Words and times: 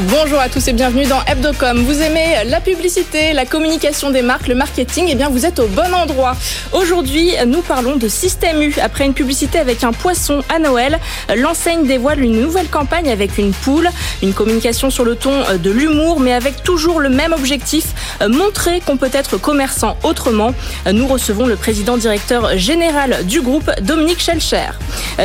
Bonjour 0.00 0.40
à 0.40 0.48
tous 0.48 0.66
et 0.66 0.72
bienvenue 0.72 1.06
dans 1.06 1.22
Hebdocom. 1.24 1.78
Vous 1.84 2.02
aimez 2.02 2.42
la 2.46 2.60
publicité, 2.60 3.32
la 3.32 3.46
communication 3.46 4.10
des 4.10 4.22
marques, 4.22 4.48
le 4.48 4.56
marketing 4.56 5.06
Eh 5.08 5.14
bien, 5.14 5.28
vous 5.28 5.46
êtes 5.46 5.60
au 5.60 5.68
bon 5.68 5.94
endroit. 5.94 6.36
Aujourd'hui, 6.72 7.30
nous 7.46 7.62
parlons 7.62 7.94
de 7.94 8.08
Système 8.08 8.60
U. 8.60 8.74
Après 8.82 9.06
une 9.06 9.14
publicité 9.14 9.60
avec 9.60 9.84
un 9.84 9.92
poisson 9.92 10.42
à 10.52 10.58
Noël, 10.58 10.98
l'enseigne 11.36 11.86
dévoile 11.86 12.18
une 12.18 12.40
nouvelle 12.40 12.66
campagne 12.66 13.08
avec 13.08 13.38
une 13.38 13.52
poule, 13.52 13.88
une 14.20 14.32
communication 14.32 14.90
sur 14.90 15.04
le 15.04 15.14
ton 15.14 15.44
de 15.62 15.70
l'humour, 15.70 16.18
mais 16.18 16.32
avec 16.32 16.64
toujours 16.64 16.98
le 16.98 17.08
même 17.08 17.32
objectif, 17.32 17.84
montrer 18.28 18.80
qu'on 18.80 18.96
peut 18.96 19.10
être 19.12 19.36
commerçant 19.36 19.96
autrement. 20.02 20.54
Nous 20.92 21.06
recevons 21.06 21.46
le 21.46 21.54
président 21.54 21.96
directeur 21.96 22.58
général 22.58 23.24
du 23.26 23.42
groupe, 23.42 23.70
Dominique 23.80 24.20
Schelcher. 24.20 24.70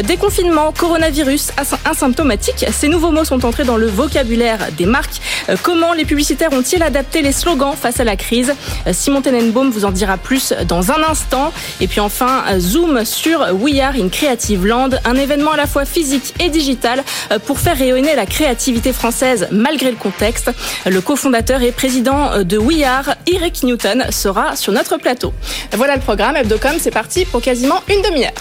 Déconfinement, 0.04 0.72
coronavirus, 0.78 1.54
asymptomatique, 1.86 2.68
ces 2.72 2.88
nouveaux 2.88 3.12
mots 3.12 3.26
sont 3.26 3.44
entrés 3.46 3.64
dans 3.64 3.78
le 3.78 3.88
vocabulaire 3.88 4.59
des 4.78 4.86
marques. 4.86 5.22
Euh, 5.50 5.56
comment 5.62 5.94
les 5.94 6.06
publicitaires 6.06 6.52
ont-ils 6.54 6.82
adapté 6.84 7.22
les 7.22 7.32
slogans 7.32 7.76
face 7.76 8.00
à 8.00 8.04
la 8.04 8.16
crise 8.16 8.54
euh, 8.88 8.94
Simon 8.94 9.22
Tenenbaum 9.22 9.70
vous 9.70 9.86
en 9.86 9.92
dira 9.92 10.18
plus 10.18 10.54
dans 10.68 10.92
un 10.92 11.04
instant. 11.10 11.52
Et 11.82 11.88
puis 11.88 12.00
enfin, 12.00 12.44
euh, 12.50 12.60
zoom 12.60 13.06
sur 13.06 13.48
We 13.54 13.80
Are 13.80 13.94
in 13.96 14.10
Creative 14.10 14.66
Land, 14.66 14.90
un 15.06 15.16
événement 15.16 15.52
à 15.52 15.58
la 15.58 15.68
fois 15.68 15.86
physique 15.86 16.34
et 16.40 16.50
digital 16.50 17.04
pour 17.46 17.60
faire 17.60 17.78
rayonner 17.78 18.16
la 18.16 18.26
créativité 18.26 18.94
française 18.94 19.48
malgré 19.52 19.92
le 19.92 19.98
contexte. 19.98 20.52
Le 20.86 21.02
cofondateur 21.02 21.62
et 21.62 21.72
président 21.72 22.44
de 22.44 22.58
We 22.58 22.84
Are, 22.84 23.16
Eric 23.28 23.64
Newton, 23.64 24.06
sera 24.10 24.56
sur 24.56 24.74
notre 24.74 24.98
plateau. 24.98 25.34
Voilà 25.74 25.96
le 25.96 26.02
programme 26.02 26.36
Hebdocom, 26.36 26.74
c'est 26.80 26.92
parti 26.92 27.26
pour 27.26 27.42
quasiment 27.42 27.82
une 27.90 28.02
demi-heure. 28.02 28.32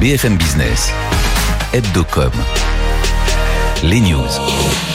BFM 0.00 0.36
Business, 0.36 0.90
Hebdocom 1.72 2.32
les 3.82 4.00
news. 4.00 4.91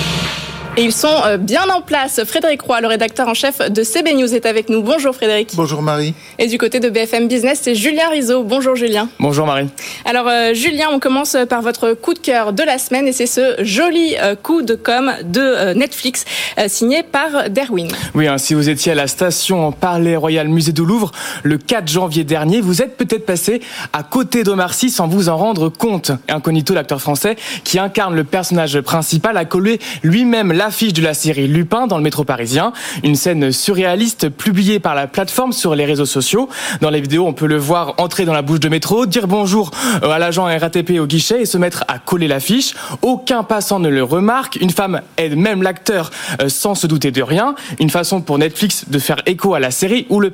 Et 0.80 0.84
ils 0.84 0.94
sont 0.94 1.08
euh, 1.26 1.38
bien 1.38 1.68
en 1.70 1.82
place. 1.82 2.24
Frédéric 2.24 2.62
Roy, 2.62 2.82
le 2.82 2.88
rédacteur 2.88 3.28
en 3.28 3.34
chef 3.34 3.58
de 3.72 3.82
CB 3.82 4.14
News, 4.14 4.32
est 4.36 4.46
avec 4.46 4.70
nous. 4.70 4.84
Bonjour 4.84 5.16
Frédéric. 5.16 5.54
Bonjour 5.56 5.82
Marie. 5.82 6.14
Et 6.38 6.46
du 6.46 6.60
côté 6.60 6.80
de 6.80 6.88
BFM 6.88 7.28
Business, 7.28 7.62
c'est 7.64 7.74
Julien 7.74 8.10
Rizzo. 8.12 8.44
Bonjour 8.44 8.76
Julien. 8.76 9.10
Bonjour 9.20 9.48
Marie. 9.48 9.70
Alors 10.06 10.28
euh, 10.28 10.54
Julien, 10.54 10.90
on 10.92 11.00
commence 11.00 11.36
par 11.50 11.64
votre 11.64 11.94
coup 11.94 12.14
de 12.14 12.20
cœur 12.20 12.54
de 12.54 12.62
la 12.62 12.78
semaine 12.78 13.08
et 13.08 13.12
c'est 13.12 13.26
ce 13.26 13.56
joli 13.64 14.18
euh, 14.22 14.36
coup 14.36 14.62
de 14.62 14.76
com 14.76 15.14
de 15.24 15.74
Netflix 15.74 16.26
signé 16.68 17.02
par 17.02 17.50
Derwin. 17.50 17.88
Oui, 18.14 18.28
hein, 18.28 18.38
si 18.38 18.54
vous 18.54 18.70
étiez 18.70 18.92
à 18.92 18.96
la 18.96 19.08
station 19.08 19.72
Palais 19.72 20.16
Royal 20.16 20.48
Musée 20.48 20.74
du 20.74 20.86
Louvre 20.86 21.12
le 21.42 21.58
4 21.58 21.88
janvier 21.88 22.24
dernier, 22.24 22.62
vous 22.62 22.84
êtes 22.84 22.98
peut-être 22.98 23.26
passé 23.26 23.62
à 23.94 24.04
côté 24.04 24.44
d'Omar 24.44 24.76
Sy 24.76 24.92
sans 24.92 25.08
vous 25.08 25.30
en 25.30 25.38
rendre 25.38 25.70
compte. 25.70 26.12
Incognito, 26.30 26.76
l'acteur 26.76 27.02
français 27.02 27.36
qui 27.64 27.80
incarne 27.80 28.16
le 28.16 28.24
personnage 28.24 28.80
principal, 28.82 29.38
a 29.38 29.46
collé 29.46 29.80
lui-même 30.04 30.52
la 30.52 30.67
affiche 30.68 30.92
de 30.92 31.02
la 31.02 31.14
série 31.14 31.48
Lupin 31.48 31.88
dans 31.88 31.96
le 31.96 32.04
métro 32.04 32.26
parisien. 32.26 32.74
Une 33.02 33.16
scène 33.16 33.54
surréaliste 33.54 34.28
publiée 34.28 34.80
par 34.80 34.96
la 34.96 35.08
plateforme 35.08 35.54
sur 35.54 35.76
les 35.76 35.86
réseaux 35.86 36.06
sociaux. 36.06 36.50
Dans 36.82 36.90
les 36.90 37.00
vidéos, 37.00 37.26
on 37.26 37.32
peut 37.32 37.48
le 37.48 37.56
voir 37.56 37.94
entrer 38.00 38.26
dans 38.26 38.34
la 38.34 38.42
bouche 38.42 38.60
de 38.60 38.68
métro, 38.68 39.06
dire 39.06 39.28
bonjour 39.28 39.72
euh, 40.04 40.10
à 40.10 40.20
l'agent 40.20 40.44
RATP 40.44 41.00
au 41.00 41.06
guichet 41.06 41.44
et 41.44 41.46
se 41.46 41.58
mettre 41.58 41.86
à 41.88 42.00
coller 42.00 42.28
l'affiche. 42.28 42.74
Aucun 43.02 43.44
passant 43.44 43.80
ne 43.80 43.88
le 43.88 44.04
remarque. 44.04 44.58
Une 44.58 44.70
femme 44.70 45.00
aide 45.16 45.38
même 45.38 45.64
l'acteur 45.64 46.12
euh, 46.42 46.50
sans 46.50 46.76
se 46.76 46.86
douter 46.86 47.12
de 47.12 47.24
rien. 47.24 47.56
Une 47.80 47.90
façon 47.90 48.20
pour 48.20 48.38
Netflix 48.38 48.90
de 48.90 49.00
faire 49.00 49.22
écho 49.26 49.54
à 49.54 49.62
la 49.62 49.72
série 49.72 50.06
où 50.10 50.20
le 50.20 50.32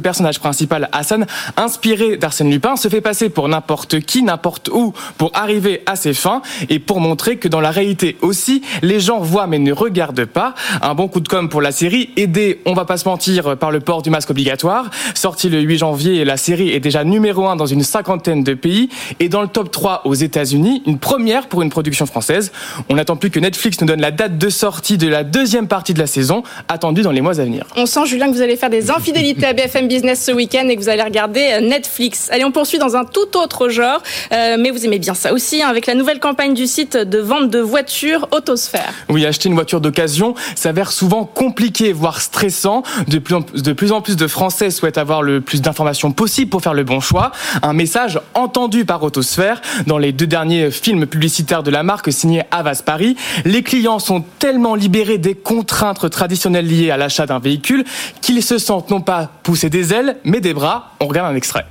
personnage 0.00 0.40
principal, 0.40 0.88
Hassan, 0.92 1.26
inspiré 1.58 2.16
d'Arsène 2.16 2.50
Lupin, 2.50 2.76
se 2.76 2.88
fait 2.88 3.02
passer 3.02 3.28
pour 3.28 3.46
n'importe 3.46 4.00
qui, 4.00 4.22
n'importe 4.22 4.70
où, 4.72 4.94
pour 5.18 5.32
arriver 5.34 5.82
à 5.84 5.96
ses 5.96 6.14
fins 6.14 6.40
et 6.70 6.78
pour 6.78 7.00
montrer 7.00 7.36
que 7.36 7.46
dans 7.46 7.60
la 7.60 7.70
réalité 7.70 8.16
aussi, 8.22 8.62
les 8.80 9.00
gens 9.00 9.18
voient 9.18 9.49
mais 9.50 9.58
ne 9.58 9.72
regarde 9.72 10.24
pas. 10.24 10.54
Un 10.80 10.94
bon 10.94 11.08
coup 11.08 11.20
de 11.20 11.28
com 11.28 11.48
pour 11.48 11.60
la 11.60 11.72
série, 11.72 12.10
aidé, 12.16 12.60
on 12.64 12.72
va 12.72 12.84
pas 12.84 12.96
se 12.96 13.08
mentir, 13.08 13.58
par 13.58 13.70
le 13.70 13.80
port 13.80 14.02
du 14.02 14.10
masque 14.10 14.30
obligatoire. 14.30 14.90
Sorti 15.14 15.48
le 15.48 15.60
8 15.60 15.78
janvier, 15.78 16.24
la 16.24 16.36
série 16.36 16.70
est 16.70 16.80
déjà 16.80 17.04
numéro 17.04 17.46
1 17.46 17.56
dans 17.56 17.66
une 17.66 17.82
cinquantaine 17.82 18.42
de 18.42 18.54
pays 18.54 18.88
et 19.18 19.28
dans 19.28 19.42
le 19.42 19.48
top 19.48 19.70
3 19.70 20.02
aux 20.04 20.14
États-Unis, 20.14 20.82
une 20.86 20.98
première 20.98 21.48
pour 21.48 21.62
une 21.62 21.70
production 21.70 22.06
française. 22.06 22.52
On 22.88 22.94
n'attend 22.94 23.16
plus 23.16 23.30
que 23.30 23.40
Netflix 23.40 23.80
nous 23.80 23.86
donne 23.86 24.00
la 24.00 24.10
date 24.10 24.38
de 24.38 24.48
sortie 24.48 24.96
de 24.96 25.08
la 25.08 25.24
deuxième 25.24 25.68
partie 25.68 25.94
de 25.94 25.98
la 25.98 26.06
saison, 26.06 26.42
attendue 26.68 27.02
dans 27.02 27.12
les 27.12 27.20
mois 27.20 27.40
à 27.40 27.44
venir. 27.44 27.64
On 27.76 27.86
sent, 27.86 28.06
Julien, 28.06 28.28
que 28.28 28.34
vous 28.34 28.42
allez 28.42 28.56
faire 28.56 28.70
des 28.70 28.90
infidélités 28.90 29.46
à 29.46 29.52
BFM 29.52 29.88
Business 29.88 30.24
ce 30.24 30.32
week-end 30.32 30.68
et 30.68 30.76
que 30.76 30.80
vous 30.80 30.88
allez 30.88 31.02
regarder 31.02 31.50
euh, 31.52 31.60
Netflix. 31.60 32.28
Allez, 32.30 32.44
on 32.44 32.52
poursuit 32.52 32.78
dans 32.78 32.96
un 32.96 33.04
tout 33.04 33.36
autre 33.36 33.68
genre, 33.68 34.02
euh, 34.32 34.56
mais 34.58 34.70
vous 34.70 34.84
aimez 34.84 34.98
bien 34.98 35.14
ça 35.14 35.32
aussi, 35.32 35.62
hein, 35.62 35.68
avec 35.68 35.86
la 35.86 35.94
nouvelle 35.94 36.20
campagne 36.20 36.54
du 36.54 36.66
site 36.66 36.96
de 36.96 37.18
vente 37.18 37.50
de 37.50 37.58
voitures 37.58 38.28
Autosphère. 38.32 38.92
Oui, 39.08 39.24
acheter 39.40 39.48
une 39.48 39.54
voiture 39.54 39.80
d'occasion 39.80 40.34
s'avère 40.54 40.92
souvent 40.92 41.24
compliqué, 41.24 41.92
voire 41.94 42.20
stressant. 42.20 42.82
De 43.08 43.18
plus, 43.18 43.92
en, 43.92 44.00
plus 44.02 44.16
de 44.16 44.26
Français 44.26 44.70
souhaitent 44.70 44.98
avoir 44.98 45.22
le 45.22 45.40
plus 45.40 45.62
d'informations 45.62 46.12
possible 46.12 46.50
pour 46.50 46.60
faire 46.60 46.74
le 46.74 46.84
bon 46.84 47.00
choix. 47.00 47.32
Un 47.62 47.72
message 47.72 48.20
entendu 48.34 48.84
par 48.84 49.02
Autosphère 49.02 49.62
dans 49.86 49.96
les 49.96 50.12
deux 50.12 50.26
derniers 50.26 50.70
films 50.70 51.06
publicitaires 51.06 51.62
de 51.62 51.70
la 51.70 51.82
marque 51.82 52.12
signés 52.12 52.42
Avas 52.50 52.82
Paris. 52.84 53.16
Les 53.46 53.62
clients 53.62 53.98
sont 53.98 54.22
tellement 54.38 54.74
libérés 54.74 55.16
des 55.16 55.34
contraintes 55.34 56.10
traditionnelles 56.10 56.66
liées 56.66 56.90
à 56.90 56.98
l'achat 56.98 57.24
d'un 57.24 57.38
véhicule 57.38 57.84
qu'ils 58.20 58.42
se 58.42 58.58
sentent 58.58 58.90
non 58.90 59.00
pas 59.00 59.30
pousser 59.42 59.70
des 59.70 59.94
ailes, 59.94 60.18
mais 60.24 60.40
des 60.40 60.52
bras. 60.52 60.92
On 61.00 61.06
regarde 61.06 61.32
un 61.32 61.36
extrait. 61.36 61.64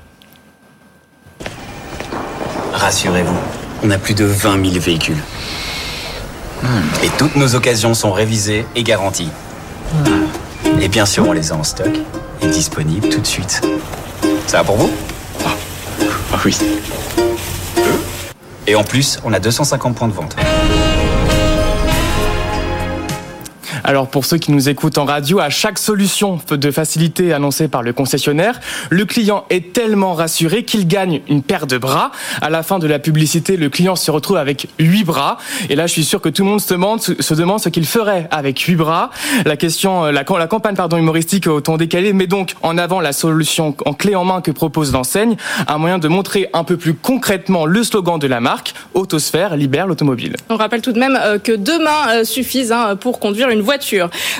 Rassurez-vous, 2.74 3.38
on 3.84 3.91
a 3.91 3.97
plus 4.00 4.16
de 4.16 4.25
20 4.25 4.72
000 4.72 4.80
véhicules. 4.80 5.22
Et 7.03 7.09
toutes 7.18 7.36
nos 7.36 7.56
occasions 7.56 7.94
sont 7.94 8.12
révisées 8.12 8.66
et 8.75 8.84
garanties. 8.84 9.30
Et 10.81 10.88
bien 10.88 11.06
sûr, 11.06 11.28
on 11.28 11.31
les 11.31 11.52
a 11.52 11.56
en 11.56 11.64
stock 11.64 11.92
et 12.42 12.47
disponibles 12.47 13.09
tout 13.09 13.20
de 13.22 13.28
suite. 13.28 13.62
Ça 14.47 14.58
va 14.58 14.64
pour 14.64 14.78
vous? 14.78 14.92
Ah. 15.46 15.50
ah 16.34 16.40
oui. 16.46 16.58
Et 18.68 18.75
en 18.75 18.84
plus, 18.84 19.19
on 19.24 19.34
a 19.34 19.40
250 19.40 19.96
points 19.96 20.08
de 20.08 20.14
vente. 20.14 20.36
Alors 23.89 24.07
pour 24.07 24.23
ceux 24.23 24.38
qui 24.38 24.51
nous 24.51 24.69
écoutent 24.69 25.00
en 25.00 25.05
radio, 25.05 25.39
à 25.39 25.50
chaque 25.50 25.79
solution 25.79 26.39
de 26.47 26.69
facilité 26.69 27.33
annoncée 27.33 27.67
par 27.67 27.81
le 27.81 27.91
concessionnaire, 27.91 28.59
le 28.91 29.03
client 29.05 29.45
est 29.50 29.73
tellement 29.73 30.13
rassuré 30.13 30.63
qu'il 30.63 30.88
gagne 30.88 31.22
une 31.27 31.41
paire 31.41 31.66
de 31.66 31.75
bras. 31.79 32.11
À 32.39 32.51
la 32.51 32.61
fin 32.61 32.77
de 32.77 32.85
la 32.85 33.00
publicité, 33.00 33.57
le 33.57 33.67
client 33.69 33.95
se 33.95 34.11
retrouve 34.11 34.38
avec 34.38 34.67
huit 34.77 35.05
bras. 35.05 35.39
Et 35.72 35.75
là, 35.75 35.88
je 35.88 35.94
suis 35.94 36.03
sûr 36.03 36.22
que 36.22 36.29
tout 36.29 36.44
le 36.44 36.50
monde 36.50 36.61
se 36.61 36.72
demande, 36.75 37.01
ce 37.61 37.69
qu'il 37.69 37.88
ferait 37.88 38.27
avec 38.29 38.59
huit 38.59 38.75
bras. 38.75 39.09
La 39.44 39.57
question, 39.57 40.06
la, 40.06 40.23
la 40.23 40.47
campagne 40.47 40.75
pardon 40.75 40.97
humoristique 40.97 41.47
au 41.47 41.59
ton 41.59 41.77
décalé 41.77 42.13
met 42.13 42.27
donc 42.27 42.53
en 42.61 42.77
avant 42.77 43.00
la 43.00 43.11
solution 43.11 43.75
en 43.85 43.94
clé 43.94 44.13
en 44.13 44.23
main 44.23 44.41
que 44.41 44.51
propose 44.51 44.94
l'enseigne, 44.94 45.35
un 45.66 45.79
moyen 45.79 45.97
de 45.97 46.07
montrer 46.07 46.47
un 46.53 46.63
peu 46.63 46.77
plus 46.77 46.94
concrètement 46.94 47.66
le 47.66 47.83
slogan 47.83 48.19
de 48.19 48.27
la 48.27 48.39
marque 48.39 48.75
Autosphère 48.94 49.57
libère 49.57 49.88
l'automobile. 49.88 50.35
On 50.50 50.57
rappelle 50.57 50.83
tout 50.83 50.91
de 50.91 51.00
même 51.00 51.17
euh, 51.19 51.39
que 51.39 51.53
deux 51.53 51.83
mains 51.83 52.09
euh, 52.09 52.23
suffisent 52.23 52.71
hein, 52.71 52.95
pour 52.95 53.19
conduire 53.19 53.50
une 53.50 53.61
voiture 53.61 53.78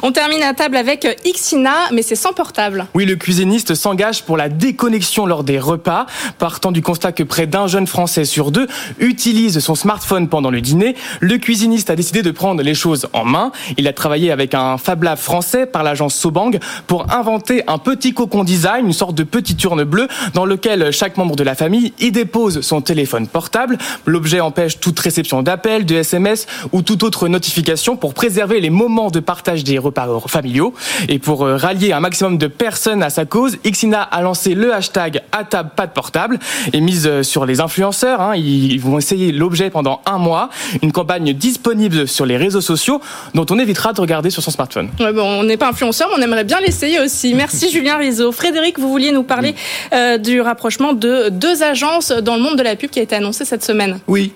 on 0.02 0.12
termine 0.12 0.44
à 0.44 0.54
table 0.54 0.78
avec 0.78 1.08
Xina, 1.24 1.90
mais 1.92 2.02
c'est 2.02 2.16
sans 2.16 2.34
portable. 2.34 2.88
Oui, 2.94 3.06
le 3.06 3.16
cuisiniste 3.16 3.76
s'engage 3.76 4.24
pour 4.24 4.38
la 4.38 4.50
déconnexion 4.50 5.26
lors 5.26 5.44
des 5.44 5.60
repas, 5.60 6.06
partant 6.38 6.72
du 6.72 6.82
constat 6.82 7.12
que 7.12 7.24
près 7.24 7.48
d'un 7.48 7.68
jeune 7.68 7.88
Français 7.88 8.26
sur 8.26 8.52
deux 8.52 8.68
utilise 9.00 9.60
son 9.60 9.76
smartphone 9.76 10.28
pendant 10.28 10.52
le 10.52 10.62
dîner. 10.62 10.96
Le 11.20 11.38
cuisiniste 11.38 11.90
a 11.90 11.96
décidé 11.96 12.22
de 12.22 12.32
prendre 12.32 12.62
les 12.62 12.74
choses 12.74 13.08
en 13.14 13.26
main. 13.26 13.52
Il 13.78 13.88
a 13.88 13.94
travaillé 13.94 14.32
avec 14.32 14.54
un 14.54 14.78
Fab 14.78 15.04
Lab 15.04 15.18
français 15.18 15.66
par 15.66 15.84
l'agence 15.84 16.16
Sobang 16.16 16.60
pour 16.88 17.12
inventer 17.12 17.64
un 17.68 17.78
petit 17.78 18.14
cocon 18.14 18.44
design, 18.44 18.86
une 18.86 18.94
sorte 18.94 19.16
de 19.16 19.24
petit 19.24 19.58
urne 19.64 19.84
bleu 19.84 20.08
dans 20.34 20.46
lequel 20.46 20.92
chaque 20.92 21.18
membre 21.18 21.36
de 21.36 21.44
la 21.44 21.56
famille 21.56 21.94
y 22.00 22.12
dépose 22.12 22.62
son 22.62 22.82
téléphone 22.82 23.28
portable. 23.28 23.78
L'objet 24.06 24.40
empêche 24.40 24.80
toute 24.80 25.00
réception 25.00 25.44
d'appels, 25.44 25.86
de 25.86 25.96
SMS 25.96 26.48
ou 26.72 26.82
toute 26.82 27.04
autre 27.04 27.28
notification 27.28 27.96
pour 27.96 28.14
préserver 28.14 28.60
les 28.60 28.70
moments 28.70 29.10
de 29.10 29.20
partage 29.30 29.64
des 29.64 29.78
repas 29.78 30.08
familiaux. 30.26 30.74
Et 31.08 31.20
pour 31.20 31.46
euh, 31.46 31.56
rallier 31.56 31.94
un 31.94 32.00
maximum 32.00 32.40
de 32.40 32.48
personnes 32.48 33.04
à 33.04 33.12
sa 33.12 33.26
cause, 33.26 33.58
Xina 33.64 34.02
a 34.02 34.24
lancé 34.24 34.56
le 34.56 34.74
hashtag 34.74 35.22
à 35.32 35.44
table 35.44 35.70
pas 35.76 35.86
de 35.86 35.92
portable 35.92 36.40
et 36.74 36.82
mise 36.82 37.06
euh, 37.06 37.22
sur 37.22 37.46
les 37.46 37.62
influenceurs. 37.62 38.22
Hein. 38.22 38.36
Ils 38.36 38.80
vont 38.80 38.98
essayer 38.98 39.32
l'objet 39.32 39.70
pendant 39.70 40.02
un 40.08 40.18
mois. 40.18 40.50
Une 40.82 40.92
campagne 40.92 41.32
disponible 41.34 42.08
sur 42.08 42.26
les 42.26 42.38
réseaux 42.38 42.60
sociaux 42.60 43.02
dont 43.36 43.46
on 43.52 43.60
évitera 43.60 43.94
de 43.94 44.02
regarder 44.02 44.32
sur 44.32 44.42
son 44.42 44.50
smartphone. 44.50 44.90
Ouais, 45.00 45.14
bon, 45.14 45.22
on 45.22 45.44
n'est 45.44 45.58
pas 45.58 45.70
influenceur, 45.70 46.10
mais 46.10 46.24
on 46.24 46.24
aimerait 46.24 46.44
bien 46.44 46.60
l'essayer 46.60 47.00
aussi. 47.00 47.34
Merci 47.36 47.70
Julien 47.70 47.98
Rizzo. 47.98 48.32
Frédéric, 48.32 48.80
vous 48.80 48.90
vouliez 48.90 49.12
nous 49.12 49.22
parler 49.22 49.54
euh, 49.94 50.18
du 50.18 50.42
rapprochement 50.42 50.94
de 50.94 51.30
deux 51.30 51.62
agences 51.62 52.12
dans 52.12 52.36
le 52.36 52.42
monde 52.42 52.58
de 52.58 52.64
la 52.64 52.76
pub 52.76 52.90
qui 52.90 52.98
a 52.98 53.04
été 53.04 53.16
annoncé 53.16 53.46
cette 53.46 53.64
semaine. 53.64 54.00
Oui, 54.08 54.34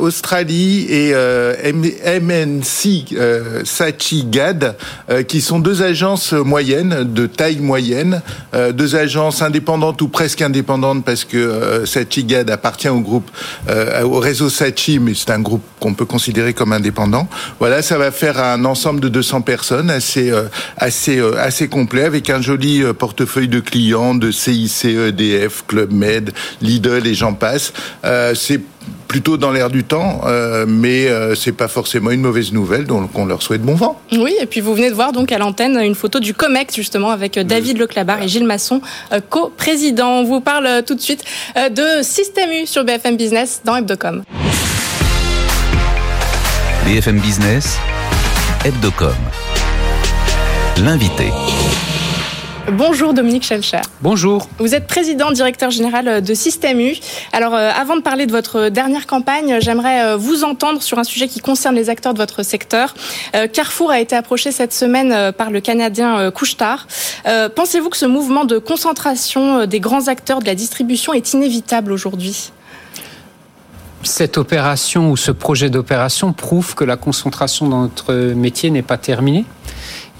Australie 0.00 0.86
et 0.88 1.14
MNC 1.72 3.64
Sachi 3.64 4.19
GAD, 4.24 4.76
qui 5.28 5.40
sont 5.40 5.58
deux 5.58 5.82
agences 5.82 6.32
moyennes, 6.32 7.04
de 7.04 7.26
taille 7.26 7.60
moyenne, 7.60 8.22
deux 8.72 8.96
agences 8.96 9.42
indépendantes 9.42 10.00
ou 10.02 10.08
presque 10.08 10.42
indépendantes 10.42 11.04
parce 11.04 11.24
que 11.24 11.84
Sachi 11.86 12.24
GAD 12.24 12.50
appartient 12.50 12.88
au 12.88 13.00
groupe, 13.00 13.30
au 14.02 14.18
réseau 14.18 14.48
Sachi, 14.48 14.98
mais 14.98 15.14
c'est 15.14 15.30
un 15.30 15.40
groupe 15.40 15.62
qu'on 15.80 15.94
peut 15.94 16.04
considérer 16.04 16.54
comme 16.54 16.72
indépendant. 16.72 17.28
Voilà, 17.58 17.82
ça 17.82 17.98
va 17.98 18.10
faire 18.10 18.38
un 18.42 18.64
ensemble 18.64 19.00
de 19.00 19.08
200 19.08 19.42
personnes 19.42 19.90
assez, 19.90 20.32
assez, 20.76 21.20
assez 21.38 21.68
complet 21.68 22.04
avec 22.04 22.30
un 22.30 22.40
joli 22.40 22.82
portefeuille 22.98 23.48
de 23.48 23.60
clients 23.60 24.14
de 24.14 24.30
CIC, 24.30 24.84
EDF, 24.84 25.64
Club 25.66 25.92
Med, 25.92 26.32
Lidl 26.60 27.06
et 27.06 27.14
j'en 27.14 27.34
passe. 27.34 27.72
c'est 28.34 28.60
plutôt 29.10 29.36
dans 29.36 29.50
l'air 29.50 29.70
du 29.70 29.82
temps, 29.82 30.20
euh, 30.26 30.66
mais 30.68 31.08
euh, 31.08 31.34
c'est 31.34 31.52
pas 31.52 31.66
forcément 31.66 32.10
une 32.12 32.20
mauvaise 32.20 32.52
nouvelle, 32.52 32.86
donc 32.86 33.10
on 33.18 33.26
leur 33.26 33.42
souhaite 33.42 33.60
bon 33.60 33.74
vent. 33.74 34.00
Oui, 34.12 34.34
et 34.40 34.46
puis 34.46 34.60
vous 34.60 34.72
venez 34.74 34.88
de 34.88 34.94
voir 34.94 35.12
donc 35.12 35.32
à 35.32 35.38
l'antenne 35.38 35.76
une 35.78 35.96
photo 35.96 36.20
du 36.20 36.32
Comex 36.32 36.76
justement 36.76 37.10
avec 37.10 37.36
euh, 37.36 37.42
David 37.42 37.78
Leclabar 37.78 38.22
et 38.22 38.28
Gilles 38.28 38.46
Masson, 38.46 38.80
co-président. 39.28 40.20
On 40.20 40.24
vous 40.24 40.40
parle 40.40 40.84
tout 40.86 40.94
de 40.94 41.00
suite 41.00 41.24
de 41.56 42.02
Système 42.02 42.50
U 42.50 42.66
sur 42.66 42.84
BFM 42.84 43.16
Business 43.16 43.62
dans 43.64 43.76
Hebdocom. 43.76 44.22
BFM 46.86 47.18
Business, 47.18 47.78
Hebdocom. 48.64 49.14
L'invité. 50.78 51.26
Bonjour 52.72 53.14
Dominique 53.14 53.42
Schelcher. 53.42 53.80
Bonjour. 54.00 54.48
Vous 54.58 54.76
êtes 54.76 54.86
président 54.86 55.32
directeur 55.32 55.70
général 55.70 56.22
de 56.22 56.34
Système 56.34 56.78
U. 56.78 56.94
Alors 57.32 57.54
euh, 57.54 57.70
avant 57.74 57.96
de 57.96 58.00
parler 58.00 58.26
de 58.26 58.30
votre 58.30 58.68
dernière 58.68 59.08
campagne, 59.08 59.58
j'aimerais 59.60 60.04
euh, 60.04 60.16
vous 60.16 60.44
entendre 60.44 60.80
sur 60.80 60.98
un 60.98 61.04
sujet 61.04 61.26
qui 61.26 61.40
concerne 61.40 61.74
les 61.74 61.90
acteurs 61.90 62.14
de 62.14 62.18
votre 62.18 62.44
secteur. 62.44 62.94
Euh, 63.34 63.48
Carrefour 63.48 63.90
a 63.90 63.98
été 63.98 64.14
approché 64.14 64.52
cette 64.52 64.72
semaine 64.72 65.32
par 65.32 65.50
le 65.50 65.60
Canadien 65.60 66.30
Couchetard. 66.30 66.86
Pensez-vous 67.56 67.88
que 67.88 67.96
ce 67.96 68.06
mouvement 68.06 68.44
de 68.44 68.58
concentration 68.58 69.66
des 69.66 69.80
grands 69.80 70.06
acteurs 70.06 70.38
de 70.38 70.46
la 70.46 70.54
distribution 70.54 71.12
est 71.12 71.32
inévitable 71.32 71.92
aujourd'hui? 71.92 72.52
Cette 74.02 74.38
opération 74.38 75.10
ou 75.10 75.16
ce 75.16 75.30
projet 75.30 75.70
d'opération 75.70 76.32
prouve 76.32 76.74
que 76.74 76.84
la 76.84 76.96
concentration 76.96 77.68
dans 77.68 77.82
notre 77.82 78.14
métier 78.14 78.70
n'est 78.70 78.82
pas 78.82 78.96
terminée 78.96 79.44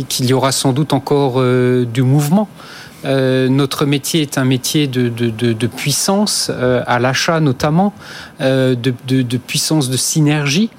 et 0.00 0.05
qu'il 0.05 0.26
y 0.26 0.32
aura 0.32 0.50
sans 0.50 0.73
doute 0.73 0.93
encore 0.93 1.35
euh, 1.37 1.85
du 1.85 2.02
mouvement. 2.02 2.49
Euh, 3.05 3.49
notre 3.49 3.85
métier 3.85 4.23
est 4.23 4.38
un 4.38 4.44
métier 4.44 4.87
de, 4.87 5.67
puissance, 5.67 6.50
euh, 6.52 6.82
à 6.87 6.99
l'achat 6.99 7.41
notamment, 7.41 7.93
de, 8.41 9.37
puissance 9.37 9.91
de 9.91 9.97
synergie. 9.97 10.70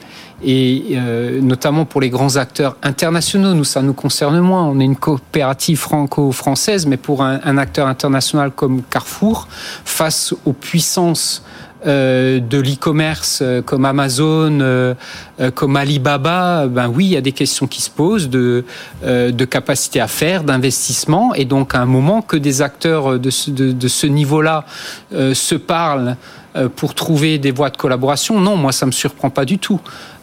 Et 0.44 0.98
notamment 1.40 1.86
pour 1.86 2.02
les 2.02 2.10
grands 2.10 2.36
acteurs 2.36 2.76
internationaux, 2.82 3.54
nous 3.54 3.64
ça 3.64 3.84
nous 3.84 3.94
concerne 3.94 4.40
moins. 4.40 4.64
On 4.64 4.80
est 4.80 4.86
une 4.86 4.96
coopérative 4.96 5.78
franco-française, 5.78 6.88
mais 6.88 6.98
pour 6.98 7.22
un, 7.22 7.58
acteur 7.60 7.86
international 7.86 8.50
comme 8.50 8.82
Carrefour, 8.82 9.48
face 9.86 10.34
aux 10.46 10.54
puissances 10.54 11.44
de 11.86 12.58
l'e-commerce 12.58 13.40
euh, 13.42 13.62
comme 13.62 13.86
Amazon, 13.86 14.60
euh, 14.62 14.94
comme 15.56 15.76
Alibaba, 15.76 16.68
ben 16.68 16.88
oui, 16.88 17.06
il 17.06 17.12
y 17.12 17.18
a 17.18 17.22
des 17.22 17.32
questions 17.32 17.68
qui 17.68 17.82
se 17.82 17.90
posent 17.90 18.30
de, 18.30 18.64
de 19.04 19.46
capacité 19.46 20.00
à 20.00 20.08
faire, 20.08 20.44
d'investissement, 20.44 21.34
et 21.34 21.46
donc 21.46 21.74
à 21.74 21.80
un 21.80 21.86
moment 21.86 22.22
que 22.22 22.38
des 22.38 22.62
acteurs 22.62 23.20
de 23.20 23.30
ce, 23.30 23.50
de, 23.50 23.88
ce 23.88 24.08
niveau-là 24.08 24.66
se 25.12 25.56
parlent 25.56 26.16
pour 26.76 26.94
trouver 26.94 27.38
des 27.40 27.52
voies 27.52 27.70
de 27.70 27.78
collaboration, 27.78 28.40
non, 28.40 28.56
moi 28.56 28.72
ça 28.72 28.86
me 28.86 28.92
surprend 28.92 29.30
pas 29.30 29.46
du 29.46 29.58
tout. 29.58 29.80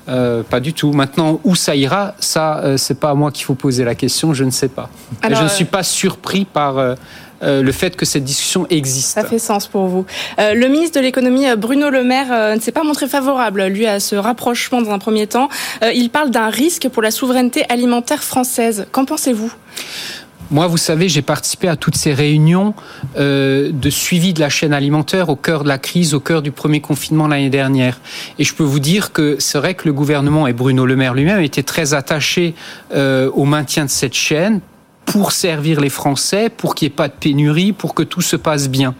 pas 0.07 0.61
du 0.61 0.73
tout. 0.73 0.93
Maintenant, 0.93 1.41
où 1.43 1.57
ça 1.57 1.75
ira, 1.75 2.15
ça, 2.21 2.77
c'est 2.77 3.01
pas 3.01 3.11
à 3.11 3.15
moi 3.15 3.33
qu'il 3.33 3.45
faut 3.45 3.55
poser 3.55 3.85
la 3.85 3.95
question. 3.95 4.33
Je 4.35 4.45
ne 4.45 4.51
sais 4.51 4.69
pas. 4.69 4.89
je 5.25 5.43
ne 5.43 5.49
suis 5.49 5.65
pas 5.65 5.83
surpris 5.83 6.45
par 6.45 6.79
euh, 6.79 6.95
le 7.43 7.73
fait 7.73 7.97
que 7.97 8.05
cette 8.05 8.25
discussion 8.25 8.67
existe. 8.71 9.15
Ça 9.15 9.25
fait 9.25 9.39
sens 9.39 9.67
pour 9.67 9.87
vous. 9.87 10.07
Euh, 10.39 10.55
le 10.55 10.69
ministre 10.69 10.99
de 10.99 11.05
l'économie 11.05 11.49
euh, 11.49 11.57
Bruno 11.57 11.91
Le 11.91 12.05
Maire 12.05 12.55
ne 12.57 12.61
s'est 12.61 12.73
pas 12.73 12.85
montré 12.85 13.07
favorable, 13.07 13.65
lui, 13.67 13.87
à 13.87 14.01
ce 14.01 14.17
rapprochement 14.17 14.83
dans 14.83 14.91
un 14.91 14.99
premier 14.99 15.27
temps. 15.27 15.49
il 15.95 16.11
parle 16.11 16.31
d'un 16.31 16.51
risque 16.51 16.89
pour 16.89 17.03
la 17.03 17.11
souveraineté 17.11 17.65
alimentaire 17.69 18.23
française. 18.23 18.87
Qu'en 18.93 19.05
pensez-vous? 19.05 19.53
Moi, 20.51 20.67
vous 20.67 20.79
savez, 20.79 21.11
j'ai 21.11 21.21
participé 21.21 21.69
à 21.69 21.77
toutes 21.77 21.97
ces 21.97 22.15
réunions 22.15 22.75
de 23.17 23.91
suivi 23.91 24.33
de 24.33 24.41
la 24.41 24.49
chaîne 24.49 24.73
alimentaire 24.73 25.29
au 25.29 25.37
cœur 25.37 25.63
de 25.63 25.69
la 25.69 25.77
crise, 25.77 26.15
au 26.15 26.21
cœur 26.21 26.41
du 26.41 26.53
premier 26.53 26.81
confinement 26.81 27.29
l'année 27.29 27.51
dernière. 27.51 28.01
Et 28.39 28.45
je 28.45 28.55
peux 28.55 28.65
vous 28.65 28.81
dire 28.81 29.13
que 29.13 29.37
c'est 29.41 29.59
vrai 29.59 29.75
que 29.75 29.85
le 29.85 29.93
gouvernement 29.93 30.47
et 30.47 30.55
Bruno 30.55 30.87
Le 30.87 30.97
Maire 30.97 31.13
lui-même 31.13 31.41
étaient 31.41 31.63
très 31.63 31.93
attachés 31.93 32.55
au 32.95 33.45
maintien 33.45 33.85
de 33.85 33.91
cette 33.91 34.15
chaîne 34.15 34.61
pour 35.09 35.33
servir 35.33 35.81
les 35.81 35.89
Français, 35.89 36.51
pour 36.51 36.75
qu'il 36.75 36.87
n'y 36.87 36.93
ait 36.93 36.97
pas 36.97 37.09
de 37.09 37.15
pénurie, 37.15 37.73
pour 37.73 37.95
que 37.95 38.03
tout 38.03 38.21
se 38.21 38.37
passe 38.37 38.69
bien. 38.69 38.95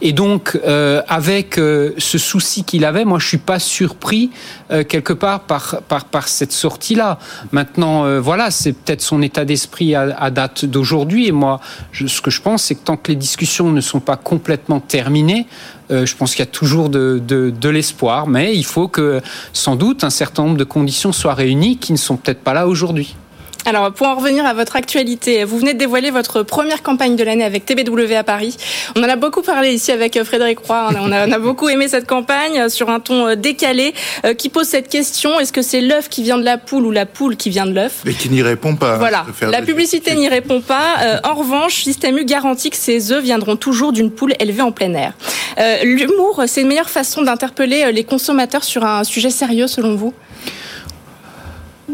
Et 0.00 0.12
donc, 0.12 0.58
euh, 0.64 1.02
avec 1.08 1.58
euh, 1.58 1.92
ce 1.98 2.16
souci 2.16 2.64
qu'il 2.64 2.86
avait, 2.86 3.04
moi, 3.04 3.18
je 3.18 3.26
suis 3.28 3.38
pas 3.38 3.58
surpris 3.58 4.30
euh, 4.70 4.82
quelque 4.82 5.12
part 5.12 5.40
par 5.40 5.82
par 5.88 6.06
par 6.06 6.28
cette 6.28 6.52
sortie-là. 6.52 7.18
Maintenant, 7.52 8.04
euh, 8.04 8.18
voilà, 8.18 8.50
c'est 8.50 8.72
peut-être 8.72 9.02
son 9.02 9.20
état 9.20 9.44
d'esprit 9.44 9.94
à, 9.94 10.16
à, 10.18 10.30
date 10.30 10.64
d'aujourd'hui. 10.64 11.28
Et 11.28 11.32
moi, 11.32 11.60
je, 11.92 12.06
ce 12.06 12.22
que 12.22 12.30
je 12.30 12.40
pense, 12.40 12.62
c'est 12.62 12.74
que 12.74 12.84
tant 12.84 12.96
que 12.96 13.12
les 13.12 13.16
discussions 13.16 13.70
ne 13.70 13.82
sont 13.82 14.00
pas 14.00 14.16
complètement 14.16 14.80
terminées, 14.80 15.46
euh, 15.90 16.06
je 16.06 16.16
pense 16.16 16.30
qu'il 16.34 16.40
y 16.40 16.48
a 16.48 16.50
toujours 16.50 16.88
de, 16.88 17.20
de, 17.24 17.50
de 17.50 17.68
l'espoir, 17.68 18.26
mais 18.26 18.56
il 18.56 18.64
faut 18.64 18.88
que, 18.88 19.20
sans 19.52 19.76
doute, 19.76 20.04
un 20.04 20.10
certain 20.10 20.44
nombre 20.44 20.56
de 20.56 20.64
conditions 20.64 21.12
soient 21.12 21.34
réunies 21.34 21.76
qui 21.76 21.92
ne 21.92 21.98
sont 21.98 22.16
peut-être 22.16 22.40
pas 22.40 22.54
là 22.54 22.66
aujourd'hui. 22.66 23.16
Alors, 23.64 23.92
pour 23.92 24.08
en 24.08 24.16
revenir 24.16 24.44
à 24.44 24.54
votre 24.54 24.74
actualité, 24.74 25.44
vous 25.44 25.58
venez 25.58 25.74
de 25.74 25.78
dévoiler 25.78 26.10
votre 26.10 26.42
première 26.42 26.82
campagne 26.82 27.14
de 27.14 27.22
l'année 27.22 27.44
avec 27.44 27.64
TBW 27.64 28.14
à 28.14 28.24
Paris. 28.24 28.56
On 28.96 29.00
en 29.04 29.08
a 29.08 29.16
beaucoup 29.16 29.42
parlé 29.42 29.72
ici 29.72 29.92
avec 29.92 30.20
Frédéric 30.24 30.58
Roy. 30.60 30.88
On 31.00 31.12
a, 31.12 31.28
on 31.28 31.32
a 31.32 31.38
beaucoup 31.38 31.68
aimé 31.68 31.86
cette 31.86 32.06
campagne 32.06 32.58
euh, 32.58 32.68
sur 32.68 32.90
un 32.90 32.98
ton 32.98 33.28
euh, 33.28 33.34
décalé 33.36 33.94
euh, 34.24 34.34
qui 34.34 34.48
pose 34.48 34.66
cette 34.66 34.88
question 34.88 35.38
est-ce 35.38 35.52
que 35.52 35.62
c'est 35.62 35.80
l'œuf 35.80 36.08
qui 36.08 36.22
vient 36.22 36.38
de 36.38 36.44
la 36.44 36.58
poule 36.58 36.84
ou 36.86 36.90
la 36.90 37.06
poule 37.06 37.36
qui 37.36 37.50
vient 37.50 37.66
de 37.66 37.72
l'œuf? 37.72 38.02
Mais 38.04 38.14
qui 38.14 38.30
n'y 38.30 38.42
répond 38.42 38.74
pas. 38.74 38.98
Voilà. 38.98 39.26
La 39.42 39.62
publicité 39.62 40.14
n'y 40.16 40.28
répond 40.28 40.60
pas. 40.60 41.20
en 41.24 41.34
revanche, 41.34 41.82
Système 41.84 42.18
U 42.18 42.24
garantit 42.24 42.70
que 42.70 42.76
ces 42.76 43.12
œufs 43.12 43.22
viendront 43.22 43.56
toujours 43.56 43.92
d'une 43.92 44.10
poule 44.10 44.34
élevée 44.40 44.62
en 44.62 44.72
plein 44.72 44.92
air. 44.94 45.12
L'humour, 45.84 46.42
c'est 46.46 46.62
une 46.62 46.68
meilleure 46.68 46.90
façon 46.90 47.22
d'interpeller 47.22 47.92
les 47.92 48.04
consommateurs 48.04 48.64
sur 48.64 48.84
un 48.84 49.04
sujet 49.04 49.30
sérieux, 49.30 49.66
selon 49.66 49.94
vous? 49.94 50.14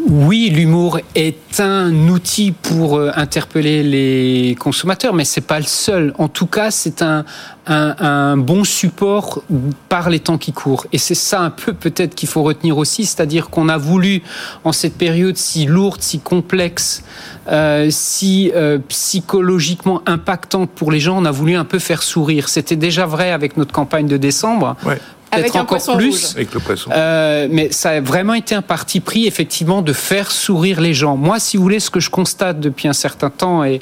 Oui, 0.06 0.50
l'humour 0.50 1.00
est 1.14 1.60
un 1.60 1.92
outil 2.08 2.52
pour 2.52 2.96
euh, 2.96 3.10
interpeller 3.16 3.82
les 3.82 4.54
consommateurs, 4.58 5.12
mais 5.12 5.24
c'est 5.24 5.40
pas 5.40 5.58
le 5.58 5.66
seul. 5.66 6.14
En 6.18 6.28
tout 6.28 6.46
cas, 6.46 6.70
c'est 6.70 7.02
un, 7.02 7.24
un, 7.66 8.36
bon 8.36 8.64
support 8.64 9.42
par 9.88 10.08
les 10.08 10.20
temps 10.20 10.38
qui 10.38 10.52
courent. 10.52 10.86
Et 10.92 10.98
c'est 10.98 11.14
ça 11.14 11.40
un 11.40 11.50
peu 11.50 11.72
peut-être 11.72 12.14
qu'il 12.14 12.28
faut 12.28 12.42
retenir 12.42 12.78
aussi, 12.78 13.04
c'est-à-dire 13.06 13.50
qu'on 13.50 13.68
a 13.68 13.76
voulu, 13.76 14.22
en 14.64 14.72
cette 14.72 14.96
période 14.96 15.36
si 15.36 15.66
lourde, 15.66 16.00
si 16.00 16.20
complexe, 16.20 17.02
euh, 17.50 17.88
si 17.90 18.52
euh, 18.54 18.78
psychologiquement 18.88 20.02
impactante 20.06 20.70
pour 20.70 20.92
les 20.92 21.00
gens, 21.00 21.18
on 21.18 21.24
a 21.24 21.30
voulu 21.30 21.56
un 21.56 21.64
peu 21.64 21.78
faire 21.78 22.02
sourire. 22.02 22.48
C'était 22.48 22.76
déjà 22.76 23.06
vrai 23.06 23.32
avec 23.32 23.56
notre 23.56 23.72
campagne 23.72 24.06
de 24.06 24.16
décembre. 24.16 24.76
Ouais 24.84 24.98
peut-être 25.30 25.56
encore 25.56 25.96
plus. 25.96 26.34
Avec 26.34 26.54
le 26.54 26.60
euh, 26.90 27.48
mais 27.50 27.70
ça 27.72 27.90
a 27.90 28.00
vraiment 28.00 28.34
été 28.34 28.54
un 28.54 28.62
parti 28.62 29.00
pris, 29.00 29.26
effectivement, 29.26 29.82
de 29.82 29.92
faire 29.92 30.30
sourire 30.30 30.80
les 30.80 30.94
gens. 30.94 31.16
Moi, 31.16 31.38
si 31.38 31.56
vous 31.56 31.62
voulez, 31.62 31.80
ce 31.80 31.90
que 31.90 32.00
je 32.00 32.10
constate 32.10 32.60
depuis 32.60 32.88
un 32.88 32.92
certain 32.92 33.30
temps, 33.30 33.64
et, 33.64 33.80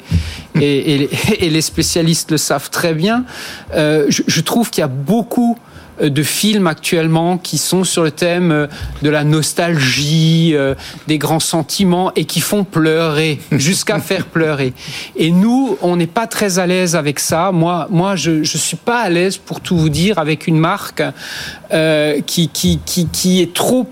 et, 0.59 1.09
et, 1.39 1.49
les 1.49 1.61
spécialistes 1.73 2.31
le 2.31 2.37
savent 2.37 2.69
très 2.69 2.93
bien, 2.93 3.25
euh, 3.73 4.05
je, 4.09 4.23
je 4.27 4.41
trouve 4.41 4.69
qu'il 4.69 4.81
y 4.81 4.85
a 4.85 4.87
beaucoup 4.87 5.57
euh, 5.57 5.66
de 6.01 6.23
films 6.23 6.67
actuellement 6.67 7.37
qui 7.37 7.57
sont 7.57 7.83
sur 7.83 8.03
le 8.03 8.11
thème 8.11 8.51
euh, 8.51 8.67
de 9.01 9.09
la 9.09 9.23
nostalgie, 9.23 10.51
euh, 10.53 10.75
des 11.07 11.17
grands 11.17 11.39
sentiments 11.39 12.11
et 12.15 12.25
qui 12.25 12.39
font 12.39 12.63
pleurer 12.63 13.39
jusqu'à 13.51 13.99
faire 13.99 14.25
pleurer. 14.25 14.73
Et 15.15 15.31
nous, 15.31 15.77
on 15.81 15.95
n'est 15.95 16.07
pas 16.07 16.27
très 16.27 16.59
à 16.59 16.67
l'aise 16.67 16.95
avec 16.95 17.19
ça. 17.19 17.51
Moi, 17.51 17.87
moi, 17.89 18.15
je 18.15 18.43
je 18.43 18.57
suis 18.57 18.77
pas 18.77 19.01
à 19.01 19.09
l'aise 19.09 19.37
pour 19.37 19.61
tout 19.61 19.77
vous 19.77 19.89
dire 19.89 20.19
avec 20.19 20.47
une 20.47 20.57
marque 20.57 21.03
qui, 22.25 22.49
qui 22.49 22.79
qui 22.85 23.07
qui 23.07 23.41
est 23.41 23.53
trop 23.53 23.87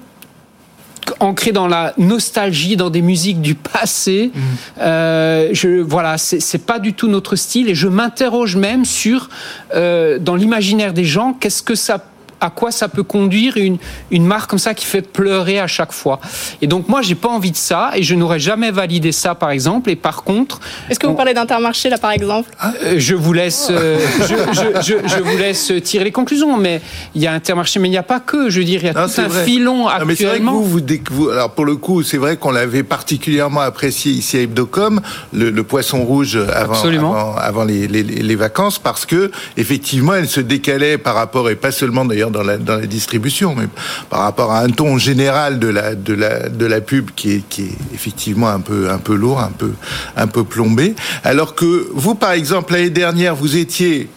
ancré 1.20 1.52
dans 1.52 1.68
la 1.68 1.94
nostalgie, 1.98 2.78
dans 2.78 2.90
des 2.90 3.02
musiques 3.02 3.42
du 3.42 3.56
passé. 3.56 4.32
Mm. 4.34 4.40
Euh, 4.82 5.50
je, 5.54 5.82
voilà, 5.82 6.18
c'est 6.18 6.66
pas 6.66 6.80
du 6.80 6.94
tout 6.94 7.08
notre 7.08 7.36
style 7.36 7.70
et 7.70 7.76
je 7.76 7.88
m'interroge 7.88 8.56
même 8.56 8.86
sur, 8.86 9.30
euh, 9.74 10.20
dans 10.20 10.36
l'imaginaire 10.36 10.94
des 10.94 11.06
gens, 11.06 11.34
qu'est-ce 11.34 11.64
que 11.64 11.76
ça 11.76 12.04
à 12.46 12.50
quoi 12.50 12.72
ça 12.72 12.88
peut 12.88 13.04
conduire 13.04 13.58
une, 13.58 13.78
une 14.12 14.26
marque 14.26 14.50
comme 14.50 14.60
ça 14.60 14.74
qui 14.74 14.86
fait 14.86 15.02
pleurer 15.02 15.60
à 15.60 15.68
chaque 15.68 15.92
fois. 15.92 16.20
Et 16.62 16.68
donc 16.68 16.88
moi, 16.88 17.02
j'ai 17.02 17.16
pas 17.16 17.30
envie 17.30 17.52
de 17.52 17.58
ça 17.58 17.92
et 17.96 18.04
je 18.04 18.16
n'aurais 18.16 18.40
jamais 18.40 18.72
validé 18.72 19.12
ça, 19.12 19.36
par 19.36 19.50
exemple. 19.52 19.90
Et 19.90 19.96
par 19.96 20.24
contre, 20.24 20.60
est-ce 20.90 21.00
que 21.00 21.08
vous 21.08 21.16
parlez 21.16 21.34
d'Intermarché 21.34 21.90
là, 21.90 21.98
par 21.98 22.12
exemple? 22.12 22.50
Euh, 22.84 22.96
Je 22.98 23.16
vous 23.16 23.34
laisse, 23.34 23.68
euh, 23.72 24.00
je, 24.22 24.36
je, 24.82 24.94
je, 25.08 25.20
vous 25.22 25.38
laisse 25.38 25.74
tirer 25.84 26.04
les 26.06 26.12
conclusions. 26.12 26.58
Mais 26.58 26.82
il 27.16 27.22
y 27.22 27.28
a 27.28 27.34
Intermarché, 27.34 27.80
mais 27.80 27.88
il 27.88 27.92
n'y 27.92 27.98
a 27.98 28.04
pas 28.04 28.20
que. 28.20 28.50
Je 28.50 28.60
veux 28.60 28.66
dire, 28.66 28.82
il 28.82 28.88
y 28.88 28.90
a 28.90 28.94
tout 28.94 29.22
un 29.22 29.30
filon 29.30 29.88
actuellement. 29.88 30.06
Mais 30.06 30.16
c'est 30.16 30.26
vrai 30.26 30.40
que 30.40 30.44
vous, 30.44 30.64
vous, 30.64 30.82
vous, 31.12 31.30
alors 31.30 31.52
pour 31.52 31.66
le 31.66 31.76
coup, 31.76 32.04
c'est 32.04 32.18
vrai 32.18 32.38
qu'on 32.38 32.52
l'avait 32.52 32.84
particulièrement 32.84 33.62
apprécié 33.62 34.12
ici 34.12 34.38
à 34.38 34.42
Hebdocom, 34.42 35.02
le, 35.34 35.50
le 35.50 35.64
poisson 35.64 36.04
rouge 36.04 36.38
avant, 36.54 36.82
avant, 36.84 37.36
avant 37.36 37.64
les, 37.64 37.88
les, 37.88 38.04
les, 38.04 38.36
vacances, 38.36 38.80
parce 38.80 39.06
que 39.06 39.32
effectivement, 39.58 40.14
elle 40.14 40.28
se 40.28 40.42
décalait 40.42 40.98
par 40.98 41.16
rapport 41.16 41.50
et 41.50 41.56
pas 41.56 41.72
seulement 41.72 42.06
d'ailleurs 42.06 42.32
dans 42.36 42.44
la, 42.44 42.58
dans 42.58 42.76
la 42.76 42.86
distribution, 42.86 43.56
mais 43.56 43.68
par 44.10 44.22
rapport 44.22 44.52
à 44.52 44.60
un 44.62 44.70
ton 44.70 44.98
général 44.98 45.58
de 45.58 45.70
la, 45.70 45.96
de 45.96 46.14
la, 46.14 46.50
de 46.50 46.66
la 46.66 46.82
pub 46.82 47.12
qui 47.16 47.32
est, 47.32 47.44
qui 47.48 47.62
est 47.64 47.78
effectivement 47.94 48.50
un 48.50 48.60
peu, 48.60 48.90
un 48.90 48.98
peu 48.98 49.16
lourd, 49.16 49.40
un 49.40 49.52
peu, 49.52 49.72
un 50.18 50.28
peu 50.28 50.44
plombé. 50.44 50.96
Alors 51.24 51.56
que 51.56 51.90
vous, 51.94 52.16
par 52.16 52.32
exemple, 52.32 52.74
l'année 52.74 52.90
dernière, 52.90 53.36
vous 53.36 53.56
étiez 53.56 54.10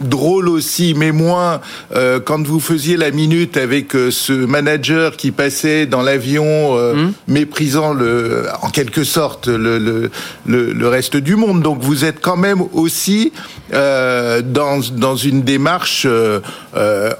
drôle 0.00 0.48
aussi, 0.48 0.94
mais 0.96 1.12
moins 1.12 1.60
euh, 1.94 2.20
quand 2.20 2.46
vous 2.46 2.60
faisiez 2.60 2.96
la 2.96 3.10
minute 3.10 3.56
avec 3.56 3.94
euh, 3.94 4.10
ce 4.10 4.32
manager 4.32 5.16
qui 5.16 5.30
passait 5.30 5.86
dans 5.86 6.02
l'avion, 6.02 6.44
euh, 6.46 6.94
mmh. 6.94 7.12
méprisant 7.28 7.92
le, 7.92 8.46
en 8.62 8.70
quelque 8.70 9.04
sorte 9.04 9.48
le, 9.48 9.78
le, 9.78 10.10
le, 10.46 10.88
reste 10.88 11.16
du 11.16 11.36
monde. 11.36 11.62
Donc 11.62 11.80
vous 11.82 12.04
êtes 12.04 12.20
quand 12.20 12.36
même 12.36 12.62
aussi 12.72 13.32
dans, 13.70 14.80
dans 14.92 15.16
une 15.16 15.42
démarche 15.42 16.06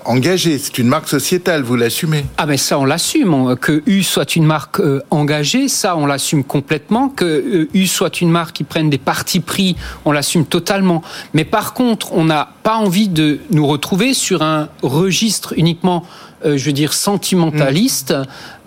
engagée. 0.05 0.59
C'est 0.59 0.79
une 0.79 0.89
marque 0.89 1.09
sociétale, 1.09 1.63
vous 1.63 1.77
l'assumez. 1.77 2.25
Ah 2.37 2.47
mais 2.47 2.57
ça 2.57 2.79
on 2.79 2.85
l'assume. 2.85 3.57
Que 3.57 3.83
U 3.87 4.03
soit 4.03 4.37
une 4.37 4.45
marque 4.45 4.81
engagée, 5.11 5.69
ça 5.69 5.97
on 5.97 6.07
l'assume 6.07 6.45
complètement. 6.45 7.09
Que 7.09 7.69
U 7.75 7.87
soit 7.87 8.21
une 8.21 8.31
marque 8.31 8.57
qui 8.57 8.65
prenne 8.65 8.91
des 8.91 8.99
partis 8.99 9.41
pris, 9.41 9.77
on 10.05 10.13
l'assume 10.13 10.47
totalement. 10.47 11.03
Mais 11.35 11.45
par 11.45 11.75
contre, 11.75 12.13
on 12.13 12.31
a 12.31 12.49
pas 12.63 12.77
envie 12.77 13.09
de 13.09 13.39
nous 13.51 13.67
retrouver 13.67 14.15
sur 14.15 14.43
un 14.43 14.69
registre 14.83 15.55
uniquement, 15.57 16.05
euh, 16.45 16.57
je 16.57 16.65
veux 16.65 16.73
dire, 16.73 16.93
sentimentaliste, 16.93 18.15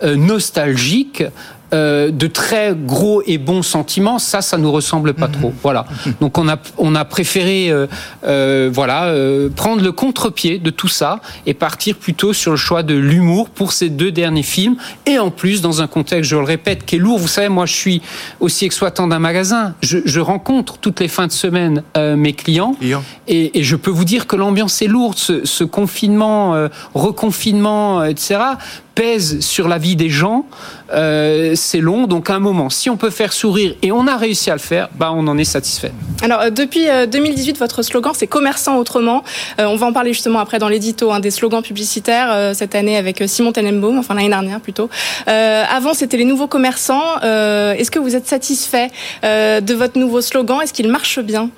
euh, 0.02 0.16
nostalgique, 0.16 1.24
euh, 1.72 2.10
de 2.10 2.26
très 2.26 2.74
gros 2.74 3.22
et 3.26 3.38
bons 3.38 3.62
sentiments, 3.62 4.18
ça, 4.18 4.42
ça 4.42 4.58
nous 4.58 4.70
ressemble 4.70 5.14
pas 5.14 5.28
trop. 5.28 5.52
Voilà. 5.62 5.86
Donc 6.20 6.38
on 6.38 6.48
a 6.48 6.56
on 6.78 6.94
a 6.94 7.04
préféré 7.04 7.70
euh, 7.70 7.86
euh, 8.24 8.70
voilà 8.72 9.06
euh, 9.06 9.48
prendre 9.48 9.82
le 9.82 9.92
contre-pied 9.92 10.58
de 10.58 10.70
tout 10.70 10.88
ça 10.88 11.20
et 11.46 11.54
partir 11.54 11.96
plutôt 11.96 12.32
sur 12.32 12.52
le 12.52 12.56
choix 12.56 12.82
de 12.82 12.94
l'humour 12.94 13.50
pour 13.50 13.72
ces 13.72 13.88
deux 13.88 14.12
derniers 14.12 14.42
films 14.42 14.76
et 15.06 15.18
en 15.18 15.30
plus 15.30 15.60
dans 15.60 15.82
un 15.82 15.86
contexte, 15.86 16.30
je 16.30 16.36
le 16.36 16.42
répète, 16.42 16.84
qui 16.84 16.96
est 16.96 16.98
lourd. 16.98 17.18
Vous 17.18 17.28
savez, 17.28 17.48
moi, 17.48 17.66
je 17.66 17.74
suis 17.74 18.02
aussi 18.40 18.64
exploitant 18.64 19.06
d'un 19.06 19.18
magasin. 19.18 19.74
Je, 19.82 19.98
je, 20.04 20.20
rencontre 20.20 20.78
toutes 20.78 21.00
les 21.00 21.08
fins 21.08 21.26
de 21.26 21.32
semaine 21.32 21.82
euh, 21.96 22.16
mes 22.16 22.32
clients 22.32 22.76
et, 23.26 23.58
et, 23.58 23.62
je 23.62 23.76
peux 23.76 23.90
vous 23.90 24.04
dire 24.04 24.26
que 24.26 24.36
l'ambiance 24.36 24.82
est 24.82 24.86
lourde. 24.86 25.18
Ce, 25.18 25.44
ce 25.44 25.64
confinement, 25.64 26.68
reconfinement, 26.94 28.04
etc 28.04 28.38
pèse 28.94 29.40
sur 29.40 29.68
la 29.68 29.78
vie 29.78 29.96
des 29.96 30.10
gens, 30.10 30.46
euh, 30.92 31.52
c'est 31.54 31.80
long, 31.80 32.06
donc 32.06 32.30
un 32.30 32.38
moment. 32.38 32.70
Si 32.70 32.90
on 32.90 32.96
peut 32.96 33.10
faire 33.10 33.32
sourire 33.32 33.74
et 33.82 33.92
on 33.92 34.06
a 34.06 34.16
réussi 34.16 34.50
à 34.50 34.54
le 34.54 34.58
faire, 34.58 34.88
bah 34.94 35.10
on 35.14 35.26
en 35.26 35.38
est 35.38 35.44
satisfait. 35.44 35.92
Alors 36.22 36.40
euh, 36.40 36.50
depuis 36.50 36.86
2018, 37.10 37.52
euh, 37.52 37.58
votre 37.58 37.82
slogan 37.82 38.12
c'est 38.14 38.26
commerçant 38.26 38.76
autrement. 38.76 39.24
on 39.58 39.76
va 39.76 39.86
en 39.86 39.92
parler 39.92 40.12
justement 40.12 40.38
après 40.38 40.58
dans 40.58 40.68
l'édito, 40.68 41.12
hein, 41.12 41.20
des 41.20 41.30
slogans 41.30 41.62
publicitaires 41.62 42.54
cette 42.54 42.74
année 42.74 42.96
avec 42.96 43.22
Simon 43.26 43.52
Tenenbaum, 43.52 43.98
enfin 43.98 44.14
l'année 44.14 44.28
dernière 44.28 44.60
plutôt. 44.60 44.90
avant 45.26 45.94
c'était 45.94 46.16
les 46.16 46.24
nouveaux 46.24 46.46
commerçants. 46.48 47.20
Est-ce 47.22 47.90
que 47.90 47.98
vous 47.98 48.16
êtes 48.16 48.26
satisfait 48.26 48.90
de 49.22 49.74
votre 49.74 49.98
nouveau 49.98 50.20
slogan? 50.20 50.60
Est-ce 50.62 50.72
qu'il 50.72 50.88
marche 50.88 51.20
bien? 51.20 51.50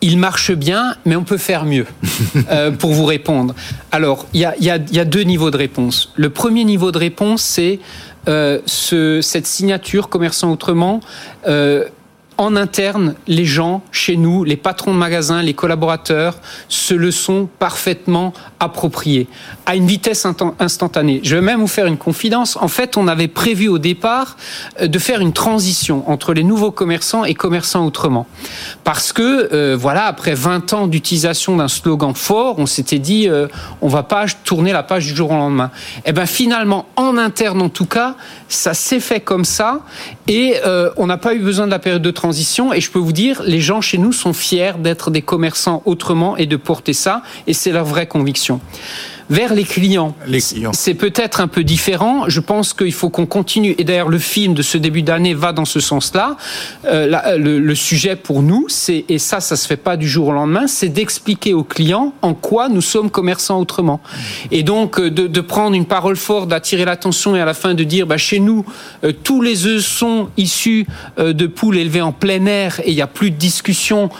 Il 0.00 0.18
marche 0.18 0.52
bien, 0.52 0.94
mais 1.04 1.16
on 1.16 1.24
peut 1.24 1.36
faire 1.36 1.64
mieux 1.64 1.86
euh, 2.50 2.70
pour 2.70 2.92
vous 2.92 3.04
répondre. 3.04 3.54
Alors, 3.92 4.26
il 4.32 4.40
y 4.40 4.44
a, 4.44 4.54
y, 4.58 4.70
a, 4.70 4.78
y 4.90 4.98
a, 4.98 5.04
deux 5.04 5.22
niveaux 5.22 5.50
de 5.50 5.56
réponse. 5.56 6.12
Le 6.16 6.30
premier 6.30 6.64
niveau 6.64 6.90
de 6.92 6.98
réponse, 6.98 7.42
c'est 7.42 7.80
euh, 8.28 8.60
ce, 8.66 9.20
cette 9.22 9.46
signature 9.46 10.08
commerçant 10.08 10.50
autrement. 10.52 11.00
Euh, 11.46 11.86
en 12.38 12.56
interne, 12.56 13.16
les 13.26 13.44
gens 13.44 13.82
chez 13.92 14.16
nous, 14.16 14.44
les 14.44 14.56
patrons 14.56 14.94
de 14.94 14.98
magasins, 14.98 15.42
les 15.42 15.52
collaborateurs, 15.52 16.38
se 16.68 16.94
le 16.94 17.10
sont 17.10 17.50
parfaitement 17.58 18.32
appropriés 18.60 19.26
à 19.66 19.74
une 19.74 19.86
vitesse 19.86 20.26
instantanée. 20.58 21.20
Je 21.24 21.34
vais 21.34 21.42
même 21.42 21.60
vous 21.60 21.66
faire 21.66 21.86
une 21.86 21.96
confidence. 21.96 22.56
En 22.60 22.68
fait, 22.68 22.96
on 22.96 23.08
avait 23.08 23.28
prévu 23.28 23.68
au 23.68 23.78
départ 23.78 24.36
euh, 24.80 24.86
de 24.86 24.98
faire 24.98 25.20
une 25.20 25.32
transition 25.32 26.08
entre 26.08 26.32
les 26.34 26.44
nouveaux 26.44 26.70
commerçants 26.70 27.24
et 27.24 27.34
commerçants 27.34 27.84
autrement. 27.86 28.26
Parce 28.84 29.12
que, 29.12 29.52
euh, 29.52 29.76
voilà, 29.78 30.04
après 30.04 30.34
20 30.34 30.72
ans 30.72 30.86
d'utilisation 30.86 31.56
d'un 31.56 31.68
slogan 31.68 32.14
fort, 32.14 32.58
on 32.58 32.66
s'était 32.66 32.98
dit, 32.98 33.28
euh, 33.28 33.48
on 33.80 33.88
va 33.88 34.02
pas 34.02 34.26
tourner 34.44 34.72
la 34.72 34.82
page 34.82 35.06
du 35.06 35.16
jour 35.16 35.30
au 35.30 35.34
lendemain. 35.34 35.70
Et 35.98 36.10
eh 36.10 36.12
ben 36.12 36.26
finalement, 36.26 36.86
en 36.96 37.16
interne 37.16 37.62
en 37.62 37.68
tout 37.68 37.86
cas, 37.86 38.16
ça 38.48 38.74
s'est 38.74 39.00
fait 39.00 39.20
comme 39.20 39.44
ça 39.44 39.80
et 40.26 40.56
euh, 40.66 40.90
on 40.96 41.06
n'a 41.06 41.16
pas 41.16 41.34
eu 41.34 41.38
besoin 41.38 41.66
de 41.66 41.70
la 41.70 41.78
période 41.78 42.02
de 42.02 42.10
transition 42.10 42.72
et 42.72 42.80
je 42.80 42.90
peux 42.90 42.98
vous 42.98 43.12
dire, 43.12 43.42
les 43.46 43.60
gens 43.60 43.80
chez 43.80 43.98
nous 43.98 44.12
sont 44.12 44.32
fiers 44.32 44.72
d'être 44.78 45.10
des 45.10 45.22
commerçants 45.22 45.82
autrement 45.84 46.36
et 46.36 46.46
de 46.46 46.56
porter 46.56 46.92
ça. 46.92 47.22
Et 47.46 47.52
c'est 47.52 47.70
leur 47.70 47.84
vraie 47.84 48.06
conviction 48.06 48.49
formation 48.58 48.60
vers 49.30 49.54
les 49.54 49.64
clients. 49.64 50.14
Les 50.26 50.40
clients. 50.40 50.72
C'est 50.74 50.94
peut-être 50.94 51.40
un 51.40 51.48
peu 51.48 51.64
différent. 51.64 52.28
Je 52.28 52.40
pense 52.40 52.74
qu'il 52.74 52.92
faut 52.92 53.10
qu'on 53.10 53.26
continue. 53.26 53.74
Et 53.78 53.84
d'ailleurs, 53.84 54.08
le 54.08 54.18
film 54.18 54.54
de 54.54 54.62
ce 54.62 54.76
début 54.76 55.02
d'année 55.02 55.34
va 55.34 55.52
dans 55.52 55.64
ce 55.64 55.80
sens-là. 55.80 56.36
Euh, 56.84 57.36
le, 57.38 57.58
le, 57.58 57.74
sujet 57.74 58.16
pour 58.16 58.42
nous, 58.42 58.66
c'est 58.68 59.04
et 59.08 59.18
ça, 59.18 59.40
ça 59.40 59.56
se 59.56 59.66
fait 59.66 59.76
pas 59.76 59.96
du 59.96 60.08
jour 60.08 60.28
au 60.28 60.32
lendemain, 60.32 60.66
c'est 60.66 60.88
d'expliquer 60.88 61.54
aux 61.54 61.64
clients 61.64 62.12
en 62.22 62.34
quoi 62.34 62.68
nous 62.68 62.80
sommes 62.80 63.10
commerçants 63.10 63.60
autrement. 63.60 64.00
Et 64.50 64.62
donc 64.62 64.98
euh, 64.98 65.10
de, 65.10 65.26
de 65.26 65.40
prendre 65.40 65.76
une 65.76 65.86
parole 65.86 66.16
forte, 66.16 66.48
d'attirer 66.48 66.84
l'attention 66.84 67.36
et 67.36 67.40
à 67.40 67.44
la 67.44 67.54
fin 67.54 67.74
de 67.74 67.84
dire, 67.84 68.06
bah, 68.06 68.16
chez 68.16 68.40
nous, 68.40 68.64
euh, 69.04 69.12
tous 69.12 69.42
les 69.42 69.66
œufs 69.66 69.84
sont 69.84 70.28
issus 70.36 70.86
euh, 71.18 71.32
de 71.32 71.46
poules 71.46 71.78
élevées 71.78 72.00
en 72.00 72.12
plein 72.12 72.46
air 72.46 72.80
et 72.80 72.90
il 72.90 72.94
n'y 72.94 73.02
a 73.02 73.06
plus 73.06 73.30
de 73.30 73.36
discussion. 73.36 74.10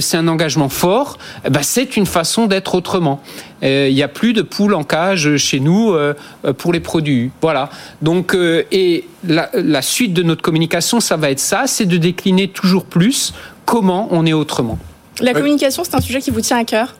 c'est 0.00 0.16
un 0.16 0.28
engagement 0.28 0.68
fort. 0.68 1.18
Bah, 1.48 1.62
c'est 1.62 1.96
une 1.96 2.06
façon 2.06 2.46
d'être 2.46 2.74
autrement. 2.74 3.22
Il 3.62 3.94
n'y 3.94 4.02
a 4.02 4.08
plus 4.08 4.32
de 4.32 4.42
poules 4.60 4.74
en 4.74 4.84
cage 4.84 5.38
chez 5.38 5.58
nous 5.58 5.92
euh, 5.92 6.12
euh, 6.44 6.52
pour 6.52 6.74
les 6.74 6.80
produits. 6.80 7.30
Voilà. 7.40 7.70
Donc, 8.02 8.34
euh, 8.34 8.64
et 8.70 9.06
la, 9.26 9.48
la 9.54 9.80
suite 9.80 10.12
de 10.12 10.22
notre 10.22 10.42
communication, 10.42 11.00
ça 11.00 11.16
va 11.16 11.30
être 11.30 11.40
ça, 11.40 11.62
c'est 11.66 11.86
de 11.86 11.96
décliner 11.96 12.48
toujours 12.48 12.84
plus 12.84 13.32
comment 13.64 14.08
on 14.10 14.26
est 14.26 14.34
autrement. 14.34 14.78
La 15.22 15.32
communication, 15.32 15.82
c'est 15.82 15.94
un 15.94 16.02
sujet 16.02 16.20
qui 16.20 16.30
vous 16.30 16.42
tient 16.42 16.58
à 16.58 16.64
cœur? 16.64 16.94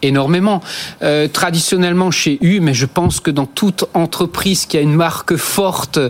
Énormément. 0.00 0.62
Euh, 1.02 1.28
traditionnellement 1.28 2.10
chez 2.10 2.38
U, 2.40 2.60
mais 2.60 2.72
je 2.72 2.86
pense 2.86 3.20
que 3.20 3.30
dans 3.30 3.46
toute 3.46 3.84
entreprise 3.92 4.64
qui 4.64 4.78
a 4.78 4.80
une 4.80 4.94
marque 4.94 5.36
forte 5.36 6.00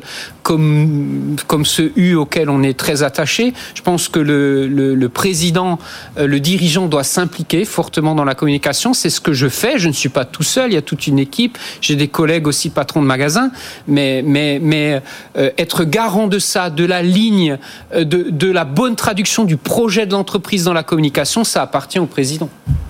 comme, 0.42 1.36
comme 1.46 1.64
ce 1.64 1.92
U 1.96 2.14
auquel 2.14 2.50
on 2.50 2.62
est 2.62 2.78
très 2.78 3.02
attaché, 3.02 3.52
je 3.74 3.82
pense 3.82 4.08
que 4.08 4.18
le, 4.18 4.66
le, 4.66 5.08
président, 5.08 5.78
euh, 6.18 6.26
le 6.26 6.40
dirigeant 6.40 6.86
doit 6.86 7.04
s'impliquer 7.04 7.64
fortement 7.64 8.14
dans 8.14 8.24
la 8.24 8.34
communication. 8.34 8.94
C'est 8.94 9.10
ce 9.10 9.20
que 9.20 9.32
je 9.32 9.48
fais. 9.48 9.78
Je 9.78 9.88
ne 9.88 9.92
suis 9.92 10.08
pas 10.08 10.24
tout 10.24 10.42
seul. 10.42 10.70
Il 10.70 10.74
y 10.74 10.78
a 10.78 10.82
toute 10.82 11.06
une 11.06 11.18
équipe. 11.18 11.58
J'ai 11.80 11.96
des 11.96 12.08
collègues 12.08 12.46
aussi 12.46 12.70
patrons 12.70 13.02
de 13.02 13.06
magasins. 13.06 13.50
Mais, 13.86 14.22
mais, 14.24 14.58
mais 14.60 15.02
euh, 15.36 15.50
être 15.58 15.84
garant 15.84 16.26
de 16.26 16.38
ça, 16.38 16.70
de 16.70 16.84
la 16.84 17.02
ligne, 17.02 17.58
euh, 17.94 18.04
de, 18.04 18.26
de 18.30 18.50
la 18.50 18.64
bonne 18.64 18.96
traduction 18.96 19.44
du 19.44 19.56
projet 19.56 20.06
de 20.06 20.12
l'entreprise 20.12 20.64
dans 20.64 20.72
la 20.72 20.82
communication, 20.82 21.44
ça 21.44 21.62
appartient 21.62 21.98
au 21.98 22.06
président. 22.06 22.48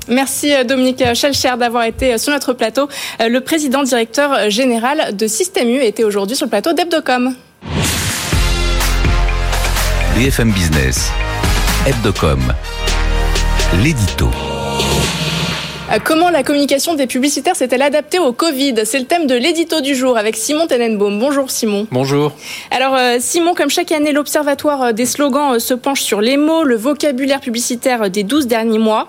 Merci 0.08 0.52
Dominique 0.66 1.02
Schelcher 1.14 1.54
d'avoir 1.58 1.84
été 1.84 2.18
sur 2.18 2.32
notre 2.32 2.52
plateau. 2.52 2.88
Le 3.20 3.38
président 3.38 3.84
directeur 3.84 4.50
général 4.50 5.16
de 5.16 5.26
Système 5.28 5.68
U 5.68 5.80
était 5.80 6.02
aujourd'hui 6.02 6.36
sur 6.36 6.46
le 6.46 6.50
plateau 6.50 6.72
d'Ebdocom. 6.72 7.34
BFM 10.22 10.52
Business, 10.52 11.10
Hebdocom, 11.86 12.52
l'édito. 13.82 14.28
Euh, 15.90 15.98
comment 16.04 16.30
la 16.30 16.42
communication 16.42 16.94
des 16.94 17.06
publicitaires 17.06 17.56
s'est-elle 17.56 17.82
adaptée 17.82 18.18
au 18.18 18.32
Covid? 18.32 18.74
C'est 18.84 18.98
le 18.98 19.06
thème 19.06 19.26
de 19.26 19.34
l'édito 19.34 19.80
du 19.80 19.94
jour 19.94 20.18
avec 20.18 20.36
Simon 20.36 20.66
Tenenbaum. 20.66 21.18
Bonjour 21.18 21.50
Simon. 21.50 21.86
Bonjour. 21.90 22.32
Alors 22.70 22.94
euh, 22.94 23.16
Simon, 23.20 23.54
comme 23.54 23.70
chaque 23.70 23.90
année, 23.90 24.12
l'Observatoire 24.12 24.82
euh, 24.82 24.92
des 24.92 25.06
slogans 25.06 25.58
se 25.58 25.74
penche 25.74 26.02
sur 26.02 26.20
les 26.20 26.36
mots, 26.36 26.64
le 26.64 26.76
vocabulaire 26.76 27.40
publicitaire 27.40 28.10
des 28.10 28.22
12 28.22 28.46
derniers 28.46 28.78
mois. 28.78 29.08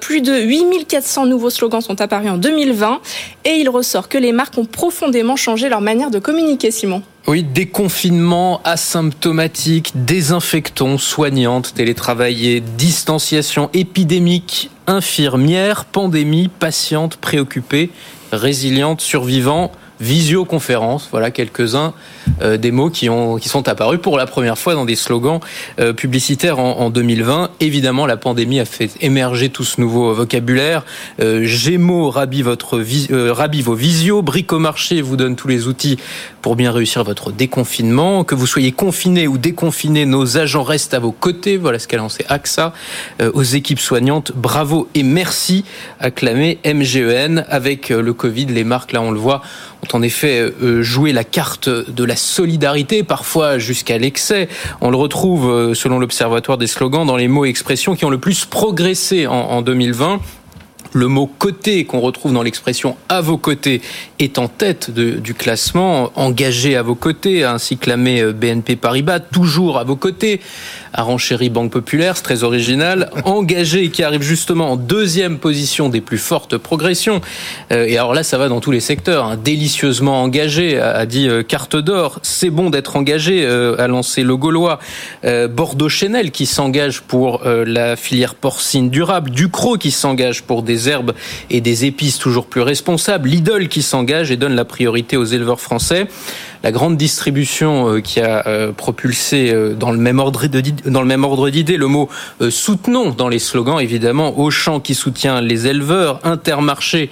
Plus 0.00 0.20
de 0.20 0.34
8400 0.34 1.26
nouveaux 1.26 1.50
slogans 1.50 1.80
sont 1.80 2.00
apparus 2.00 2.30
en 2.30 2.38
2020 2.38 3.00
et 3.44 3.52
il 3.52 3.68
ressort 3.68 4.08
que 4.08 4.18
les 4.18 4.32
marques 4.32 4.58
ont 4.58 4.66
profondément 4.66 5.36
changé 5.36 5.68
leur 5.68 5.80
manière 5.80 6.10
de 6.10 6.18
communiquer, 6.18 6.70
Simon. 6.70 7.02
Oui, 7.26 7.42
déconfinement 7.42 8.60
asymptomatique, 8.64 9.92
désinfectons, 9.94 10.98
soignante, 10.98 11.72
télétravailler, 11.72 12.60
distanciation 12.60 13.70
épidémique, 13.72 14.70
infirmière, 14.86 15.86
pandémie, 15.86 16.48
patiente, 16.48 17.16
préoccupée, 17.16 17.88
résiliente, 18.30 19.00
survivant, 19.00 19.72
visioconférence. 20.00 21.08
Voilà 21.10 21.30
quelques-uns 21.30 21.94
euh, 22.42 22.56
des 22.56 22.70
mots 22.70 22.90
qui, 22.90 23.08
ont, 23.08 23.36
qui 23.36 23.48
sont 23.48 23.68
apparus 23.68 24.00
pour 24.00 24.16
la 24.18 24.26
première 24.26 24.58
fois 24.58 24.74
dans 24.74 24.84
des 24.84 24.96
slogans 24.96 25.40
euh, 25.80 25.92
publicitaires 25.92 26.58
en, 26.58 26.78
en, 26.80 26.90
2020. 26.90 27.50
Évidemment, 27.60 28.06
la 28.06 28.16
pandémie 28.16 28.60
a 28.60 28.64
fait 28.64 28.90
émerger 29.00 29.48
tout 29.50 29.64
ce 29.64 29.80
nouveau 29.80 30.12
vocabulaire. 30.14 30.84
Euh, 31.20 31.44
Gémeaux 31.44 32.10
rabit, 32.10 32.42
votre 32.42 32.78
euh, 33.10 33.34
vos 33.62 33.74
visios. 33.74 34.22
Bricomarché 34.22 35.00
vous 35.02 35.16
donne 35.16 35.36
tous 35.36 35.48
les 35.48 35.66
outils 35.66 35.98
pour 36.42 36.56
bien 36.56 36.72
réussir 36.72 37.04
votre 37.04 37.32
déconfinement. 37.32 38.24
Que 38.24 38.34
vous 38.34 38.46
soyez 38.46 38.72
confiné 38.72 39.26
ou 39.26 39.38
déconfiné, 39.38 40.06
nos 40.06 40.36
agents 40.38 40.62
restent 40.62 40.94
à 40.94 40.98
vos 40.98 41.12
côtés. 41.12 41.56
Voilà 41.56 41.78
ce 41.78 41.88
qu'a 41.88 41.96
lancé 41.96 42.24
AXA. 42.28 42.72
aux 43.32 43.42
équipes 43.42 43.80
soignantes, 43.80 44.32
bravo 44.34 44.88
et 44.94 45.02
merci, 45.02 45.64
acclamé 46.00 46.58
MGEN. 46.64 47.44
Avec 47.48 47.88
le 47.90 48.12
Covid, 48.12 48.46
les 48.46 48.64
marques, 48.64 48.92
là 48.92 49.02
on 49.02 49.10
le 49.10 49.18
voit, 49.18 49.42
ont 49.84 49.96
en 49.96 50.02
effet 50.02 50.40
euh, 50.40 50.82
joué 50.82 51.12
la 51.12 51.24
carte 51.24 51.68
de 51.68 52.04
la 52.04 52.16
solidarité, 52.16 53.02
parfois 53.02 53.58
jusqu'à 53.58 53.98
l'excès. 53.98 54.48
On 54.80 54.90
le 54.90 54.96
retrouve, 54.96 55.50
euh, 55.50 55.74
selon 55.74 55.98
l'Observatoire 55.98 56.58
des 56.58 56.66
slogans, 56.66 57.06
dans 57.06 57.16
les 57.16 57.28
mots 57.28 57.44
et 57.44 57.48
expressions 57.48 57.94
qui 57.94 58.04
ont 58.04 58.10
le 58.10 58.18
plus 58.18 58.44
progressé 58.44 59.26
en 59.26 59.62
2020. 59.62 60.20
Le 60.96 61.08
mot 61.08 61.26
côté 61.26 61.84
qu'on 61.86 61.98
retrouve 61.98 62.32
dans 62.32 62.44
l'expression 62.44 62.96
à 63.08 63.20
vos 63.20 63.36
côtés 63.36 63.82
est 64.20 64.38
en 64.38 64.46
tête 64.46 64.92
de, 64.92 65.10
du 65.10 65.34
classement, 65.34 66.12
engagé 66.14 66.76
à 66.76 66.82
vos 66.82 66.94
côtés, 66.94 67.42
ainsi 67.42 67.76
clamé 67.76 68.20
euh, 68.20 68.32
BNP 68.32 68.76
Paribas, 68.76 69.18
toujours 69.18 69.78
à 69.80 69.82
vos 69.82 69.96
côtés. 69.96 70.40
Aranchéri 70.92 71.50
Banque 71.50 71.72
Populaire, 71.72 72.16
c'est 72.16 72.22
très 72.22 72.44
original. 72.44 73.10
Engagé 73.24 73.90
qui 73.90 74.04
arrive 74.04 74.22
justement 74.22 74.70
en 74.70 74.76
deuxième 74.76 75.38
position 75.38 75.88
des 75.88 76.00
plus 76.00 76.18
fortes 76.18 76.56
progressions. 76.58 77.20
Euh, 77.72 77.86
et 77.86 77.98
alors 77.98 78.14
là, 78.14 78.22
ça 78.22 78.38
va 78.38 78.48
dans 78.48 78.60
tous 78.60 78.70
les 78.70 78.78
secteurs. 78.78 79.24
Hein. 79.24 79.36
Délicieusement 79.36 80.22
engagé, 80.22 80.78
a 80.78 81.06
dit 81.06 81.28
euh, 81.28 81.42
Carte 81.42 81.74
d'Or. 81.74 82.20
C'est 82.22 82.50
bon 82.50 82.70
d'être 82.70 82.94
engagé, 82.94 83.44
a 83.44 83.88
lancé 83.88 84.22
le 84.22 84.36
Gaulois. 84.36 84.78
Bordeaux 85.24 85.88
Chanel 85.88 86.30
qui 86.30 86.46
s'engage 86.46 87.00
pour 87.00 87.42
la 87.44 87.96
filière 87.96 88.36
porcine 88.36 88.90
durable. 88.90 89.30
Ducrot 89.30 89.76
qui 89.76 89.90
s'engage 89.90 90.42
pour 90.42 90.62
des 90.62 90.83
herbes 90.88 91.12
et 91.50 91.60
des 91.60 91.84
épices 91.84 92.18
toujours 92.18 92.46
plus 92.46 92.60
responsables. 92.60 93.28
Lidl 93.28 93.68
qui 93.68 93.82
s'engage 93.82 94.30
et 94.30 94.36
donne 94.36 94.54
la 94.54 94.64
priorité 94.64 95.16
aux 95.16 95.24
éleveurs 95.24 95.60
français 95.60 96.06
la 96.64 96.72
grande 96.72 96.96
distribution 96.96 97.90
euh, 97.92 98.00
qui 98.00 98.20
a 98.20 98.46
euh, 98.46 98.72
propulsé 98.72 99.50
euh, 99.52 99.74
dans 99.74 99.92
le 99.92 99.98
même 99.98 100.18
ordre 100.18 100.46
de 100.46 100.62
dans 100.86 101.02
le 101.02 101.06
même 101.06 101.22
ordre 101.22 101.50
d'idée 101.50 101.76
le 101.76 101.88
mot 101.88 102.08
soutenons 102.48 103.10
dans 103.10 103.28
les 103.28 103.38
slogans 103.38 103.78
évidemment 103.78 104.38
Auchan 104.38 104.80
qui 104.80 104.94
soutient 104.94 105.42
les 105.42 105.66
éleveurs, 105.66 106.20
Intermarché 106.24 107.10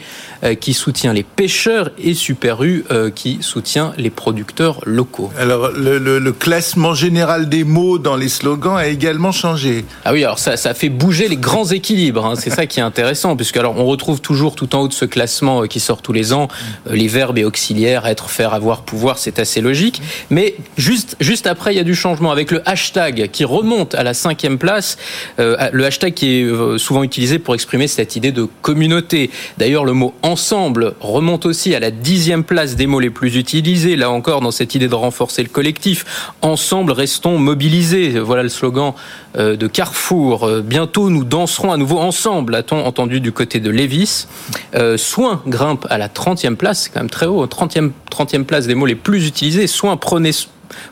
qui 0.61 0.73
soutient 0.73 1.13
les 1.13 1.23
pêcheurs 1.23 1.91
et 1.99 2.15
Super 2.15 2.65
U 2.65 2.85
qui 3.15 3.39
soutient 3.43 3.93
les 3.99 4.11
producteurs 4.11 4.81
locaux. 4.87 5.31
Alors 5.39 5.69
le, 5.69 5.99
le, 5.99 6.19
le, 6.19 6.33
classement 6.33 6.95
général 6.95 7.49
des 7.49 7.63
mots 7.63 7.99
dans 7.99 8.17
les 8.17 8.29
slogans 8.29 8.77
a 8.77 8.87
également 8.87 9.33
changé. 9.33 9.85
Ah 10.05 10.13
oui, 10.13 10.25
alors 10.25 10.39
ça, 10.39 10.57
ça 10.57 10.73
fait 10.75 10.89
bouger 10.89 11.29
les 11.29 11.37
grands 11.37 11.67
équilibres. 11.67 12.25
Hein. 12.25 12.35
C'est 12.37 12.51
ça 12.51 12.67
qui 12.67 12.81
est 12.81 12.83
intéressant, 12.83 13.37
puisque 13.37 13.57
alors 13.57 13.79
on 13.79 13.85
retrouve 13.85 14.21
toujours 14.21 14.57
tout 14.57 14.75
en 14.75 14.81
haut 14.81 14.89
de 14.89 14.93
ce 14.93 15.05
classement 15.05 15.67
qui 15.67 15.81
sort 15.81 16.03
tous 16.03 16.13
les 16.13 16.33
ans 16.33 16.49
les 16.91 17.09
verbes 17.09 17.39
et 17.39 17.45
auxiliaires 17.45 18.07
être, 18.07 18.31
faire, 18.31 18.55
avoir, 18.55 18.83
pouvoir. 18.83 19.19
C'est 19.19 19.39
assez 19.43 19.61
logique. 19.61 20.01
Mais 20.31 20.55
juste, 20.77 21.17
juste 21.21 21.47
après, 21.47 21.75
il 21.75 21.77
y 21.77 21.81
a 21.81 21.85
du 21.85 21.95
changement 21.95 22.33
avec 22.33 22.51
le 22.51 22.67
hashtag 22.69 23.29
qui 23.31 23.45
remonte 23.45 23.95
à 23.95 24.03
la 24.03 24.15
cinquième 24.15 24.59
place. 24.59 24.97
Euh, 25.39 25.69
le 25.73 25.85
hashtag 25.85 26.15
qui 26.15 26.41
est 26.41 26.45
euh, 26.45 26.79
souvent 26.79 27.03
utilisé 27.03 27.39
pour 27.39 27.55
exprimer 27.55 27.87
cette 27.87 28.17
idée 28.17 28.33
de 28.33 28.49
communauté. 28.63 29.31
D'ailleurs, 29.59 29.85
le 29.85 29.93
mot 29.93 30.15
ensemble 30.23 30.95
remonte 31.01 31.47
aussi 31.47 31.75
à 31.75 31.81
la 31.81 31.91
dixième 31.91 32.45
place 32.45 32.77
des 32.77 32.87
mots 32.87 33.01
les 33.01 33.11
plus 33.11 33.37
utilisés. 33.37 33.97
Là 33.97 34.11
encore, 34.11 34.41
dans 34.41 34.51
cette 34.51 34.75
idée 34.75 34.89
de 34.89 34.95
renforcer 34.95 35.43
le 35.43 35.49
collectif. 35.49 36.33
Ensemble, 36.41 36.93
restons 36.93 37.39
mobilisés. 37.39 38.19
Voilà 38.19 38.43
le 38.43 38.49
slogan 38.49 38.95
euh, 39.37 39.57
de 39.57 39.67
Carrefour. 39.67 40.49
Bientôt, 40.65 41.11
nous 41.11 41.25
danserons 41.25 41.73
à 41.73 41.77
nouveau 41.77 41.99
ensemble, 41.99 42.55
a-t-on 42.55 42.85
entendu 42.85 43.21
du 43.21 43.33
côté 43.33 43.61
de 43.61 43.71
Lévis. 43.71 44.27
Soin 44.97 45.43
grimpe 45.47 45.87
à 45.91 45.99
la 45.99 46.09
30e 46.09 46.57
place, 46.57 46.83
c'est 46.83 46.91
quand 46.93 47.01
même 47.01 47.11
très 47.11 47.27
haut, 47.27 47.45
30e, 47.47 47.91
30e 48.11 48.45
place 48.45 48.67
des 48.67 48.75
mots 48.75 48.87
les 48.87 48.95
plus 48.95 49.27
utilisés. 49.27 49.32
Soin, 49.67 49.97
prenez 49.97 50.33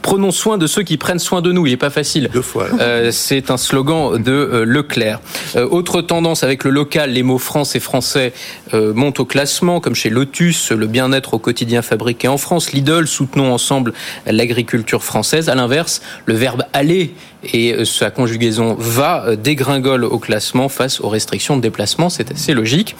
prenons 0.03 0.31
soin 0.31 0.59
de 0.59 0.67
ceux 0.67 0.83
qui 0.83 0.97
prennent 0.97 1.19
soin 1.19 1.43
de 1.43 1.53
nous. 1.53 1.67
Il 1.67 1.71
n'est 1.71 1.77
pas 1.77 1.91
facile. 1.91 2.31
Deux 2.33 2.43
fois. 2.43 2.67
Euh, 2.81 3.11
c'est 3.13 3.51
un 3.51 3.57
slogan 3.57 4.23
de 4.23 4.33
euh, 4.33 4.65
Leclerc. 4.65 5.21
Euh, 5.57 5.67
autre 5.69 6.03
tendance 6.03 6.43
avec 6.43 6.65
le 6.65 6.71
local, 6.71 7.11
les 7.11 7.23
mots 7.23 7.39
France 7.39 7.77
et 7.77 7.81
français 7.81 8.33
montent 8.73 9.21
au 9.21 9.25
classement, 9.25 9.81
comme 9.81 9.95
chez 9.95 10.11
Lotus, 10.11 10.71
le 10.71 10.87
bien-être 10.87 11.35
au 11.35 11.39
quotidien 11.39 11.83
fabriqué 11.83 12.29
en 12.29 12.39
France. 12.39 12.73
Lidl, 12.73 13.07
soutenons 13.07 13.53
ensemble 13.53 13.93
l'agriculture 14.27 15.03
française. 15.03 15.49
À 15.49 15.55
l'inverse, 15.55 16.03
le 16.27 16.35
verbe 16.35 16.63
aller 16.73 17.15
et 17.53 17.85
sa 17.85 18.11
conjugaison 18.11 18.77
va 18.79 19.37
dégringole 19.37 20.05
au 20.05 20.19
classement 20.19 20.69
face 20.69 21.01
aux 21.01 21.09
restrictions 21.09 21.57
de 21.57 21.63
déplacement. 21.63 22.11
C'est 22.11 22.31
assez 22.31 22.55
logique. 22.55 22.97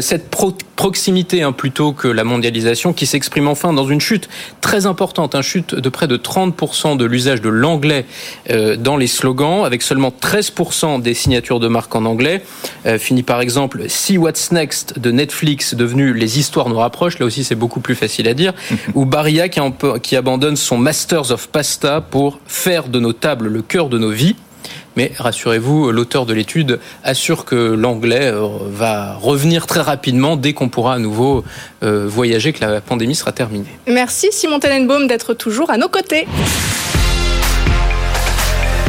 cette 0.00 0.30
proximité, 0.76 1.42
hein, 1.42 1.52
plutôt 1.52 1.92
que 1.92 2.08
la 2.08 2.24
mondialisation, 2.24 2.92
qui 2.92 3.06
s'exprime 3.06 3.48
enfin 3.48 3.72
dans 3.72 3.86
une 3.86 4.00
chute 4.00 4.28
très 4.60 4.86
importante, 4.86 5.34
une 5.34 5.42
chute 5.42 5.74
de 5.74 5.88
près 5.88 6.06
de 6.06 6.16
30% 6.16 6.96
de 6.96 7.04
l'usage 7.04 7.40
de 7.40 7.48
l'anglais 7.48 8.06
euh, 8.50 8.76
dans 8.76 8.96
les 8.96 9.06
slogans, 9.06 9.64
avec 9.64 9.82
seulement 9.82 10.10
13% 10.10 11.00
des 11.00 11.14
signatures 11.14 11.60
de 11.60 11.68
marque 11.68 11.94
en 11.94 12.04
anglais. 12.04 12.42
Euh, 12.86 12.98
Fini 12.98 13.22
par 13.22 13.40
exemple 13.40 13.84
See 13.88 14.18
What's 14.18 14.52
Next 14.52 14.98
de 14.98 15.10
Netflix, 15.10 15.74
devenu 15.74 16.12
Les 16.12 16.38
histoires 16.38 16.68
nous 16.68 16.78
rapprochent, 16.78 17.18
là 17.18 17.26
aussi 17.26 17.44
c'est 17.44 17.54
beaucoup 17.54 17.80
plus 17.80 17.94
facile 17.94 18.28
à 18.28 18.34
dire, 18.34 18.52
ou 18.94 19.04
Baria 19.04 19.48
qui, 19.48 19.60
qui 20.02 20.16
abandonne 20.16 20.56
son 20.56 20.78
Masters 20.78 21.30
of 21.30 21.48
Pasta 21.48 22.00
pour 22.00 22.40
faire 22.46 22.88
de 22.88 22.98
nos 22.98 23.12
tables 23.12 23.48
le 23.48 23.62
cœur 23.62 23.73
de 23.82 23.98
nos 23.98 24.10
vies. 24.10 24.36
Mais 24.96 25.12
rassurez-vous, 25.18 25.90
l'auteur 25.90 26.24
de 26.24 26.32
l'étude 26.32 26.78
assure 27.02 27.44
que 27.44 27.56
l'anglais 27.56 28.30
euh, 28.32 28.46
va 28.70 29.14
revenir 29.14 29.66
très 29.66 29.80
rapidement 29.80 30.36
dès 30.36 30.52
qu'on 30.52 30.68
pourra 30.68 30.94
à 30.94 30.98
nouveau 30.98 31.44
euh, 31.82 32.06
voyager, 32.06 32.52
que 32.52 32.64
la 32.64 32.80
pandémie 32.80 33.16
sera 33.16 33.32
terminée. 33.32 33.66
Merci 33.88 34.28
Simon 34.30 34.60
Tenenbaum 34.60 35.08
d'être 35.08 35.34
toujours 35.34 35.70
à 35.70 35.76
nos 35.76 35.88
côtés. 35.88 36.26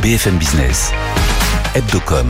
BFM 0.04 0.38
Business, 0.38 0.92
Hebdocom, 1.74 2.28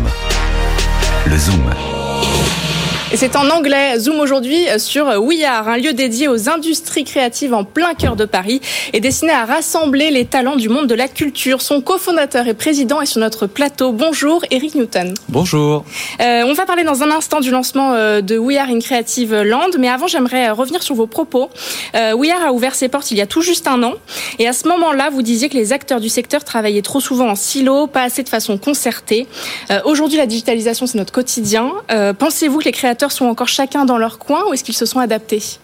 le 1.26 1.38
Zoom. 1.38 2.65
Et 3.12 3.18
c'est 3.18 3.36
en 3.36 3.50
anglais, 3.52 4.00
Zoom 4.00 4.20
aujourd'hui 4.20 4.66
sur 4.80 5.06
We 5.06 5.44
Are, 5.44 5.68
un 5.70 5.78
lieu 5.78 5.94
dédié 5.94 6.28
aux 6.28 6.50
industries 6.50 7.04
créatives 7.04 7.54
en 7.54 7.64
plein 7.64 7.94
cœur 7.94 8.16
de 8.16 8.26
Paris 8.26 8.62
et 8.94 9.00
destiné 9.00 9.32
à 9.32 9.46
rassembler 9.46 10.10
les 10.10 10.26
talents 10.26 10.56
du 10.56 10.70
monde 10.70 10.88
de 10.88 10.96
la 10.96 11.08
culture. 11.08 11.62
Son 11.62 11.82
cofondateur 11.82 12.48
et 12.48 12.56
président 12.56 13.02
est 13.02 13.06
sur 13.06 13.22
notre 13.22 13.46
plateau. 13.46 13.92
Bonjour, 13.92 14.44
Eric 14.50 14.74
Newton. 14.74 15.14
Bonjour. 15.30 15.86
Euh, 16.20 16.44
on 16.48 16.54
va 16.54 16.66
parler 16.66 16.84
dans 16.84 17.04
un 17.04 17.12
instant 17.12 17.42
du 17.42 17.52
lancement 17.52 17.94
euh, 17.94 18.22
de 18.22 18.40
We 18.40 18.58
Are 18.58 18.70
in 18.70 18.80
Creative 18.80 19.36
Land, 19.36 19.78
mais 19.78 19.88
avant 19.88 20.08
j'aimerais 20.08 20.50
revenir 20.50 20.82
sur 20.82 20.96
vos 20.96 21.08
propos. 21.08 21.52
Euh, 21.94 22.14
We 22.14 22.32
Are 22.32 22.48
a 22.48 22.54
ouvert 22.54 22.74
ses 22.74 22.90
portes 22.90 23.12
il 23.12 23.18
y 23.18 23.22
a 23.22 23.28
tout 23.28 23.42
juste 23.42 23.68
un 23.68 23.84
an 23.84 23.94
et 24.40 24.48
à 24.48 24.54
ce 24.54 24.68
moment-là, 24.68 25.10
vous 25.10 25.22
disiez 25.22 25.50
que 25.50 25.56
les 25.56 25.74
acteurs 25.74 26.00
du 26.00 26.10
secteur 26.10 26.44
travaillaient 26.44 26.82
trop 26.82 27.00
souvent 27.00 27.30
en 27.30 27.36
silo, 27.36 27.88
pas 27.88 28.04
assez 28.04 28.24
de 28.24 28.30
façon 28.30 28.58
concertée. 28.58 29.28
Euh, 29.72 29.80
aujourd'hui, 29.86 30.18
la 30.18 30.26
digitalisation, 30.26 30.88
c'est 30.88 30.98
notre 30.98 31.14
quotidien. 31.14 31.72
Euh, 31.92 32.14
pensez-vous 32.14 32.60
que 32.60 32.66
les 32.66 32.72
créateurs 32.72 32.95
sont 33.12 33.26
encore 33.26 33.48
chacun 33.48 33.86
dans 33.86 33.98
leur 33.98 34.18
coin 34.20 34.44
ou 34.48 34.54
est-ce 34.54 34.64
qu'ils 34.64 34.76
se 34.76 34.86
sont 34.86 35.00
adaptés? 35.00 35.60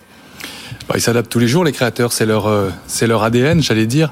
Bah, 0.92 0.98
Ils 0.98 1.02
s'adaptent 1.02 1.32
tous 1.32 1.40
les 1.40 1.48
jours, 1.48 1.64
les 1.64 1.72
créateurs, 1.72 2.12
c'est 2.12 2.26
leur, 2.26 2.48
euh, 2.48 2.70
c'est 2.86 3.08
leur 3.08 3.24
ADN, 3.24 3.62
j'allais 3.62 3.86
dire. 3.86 4.12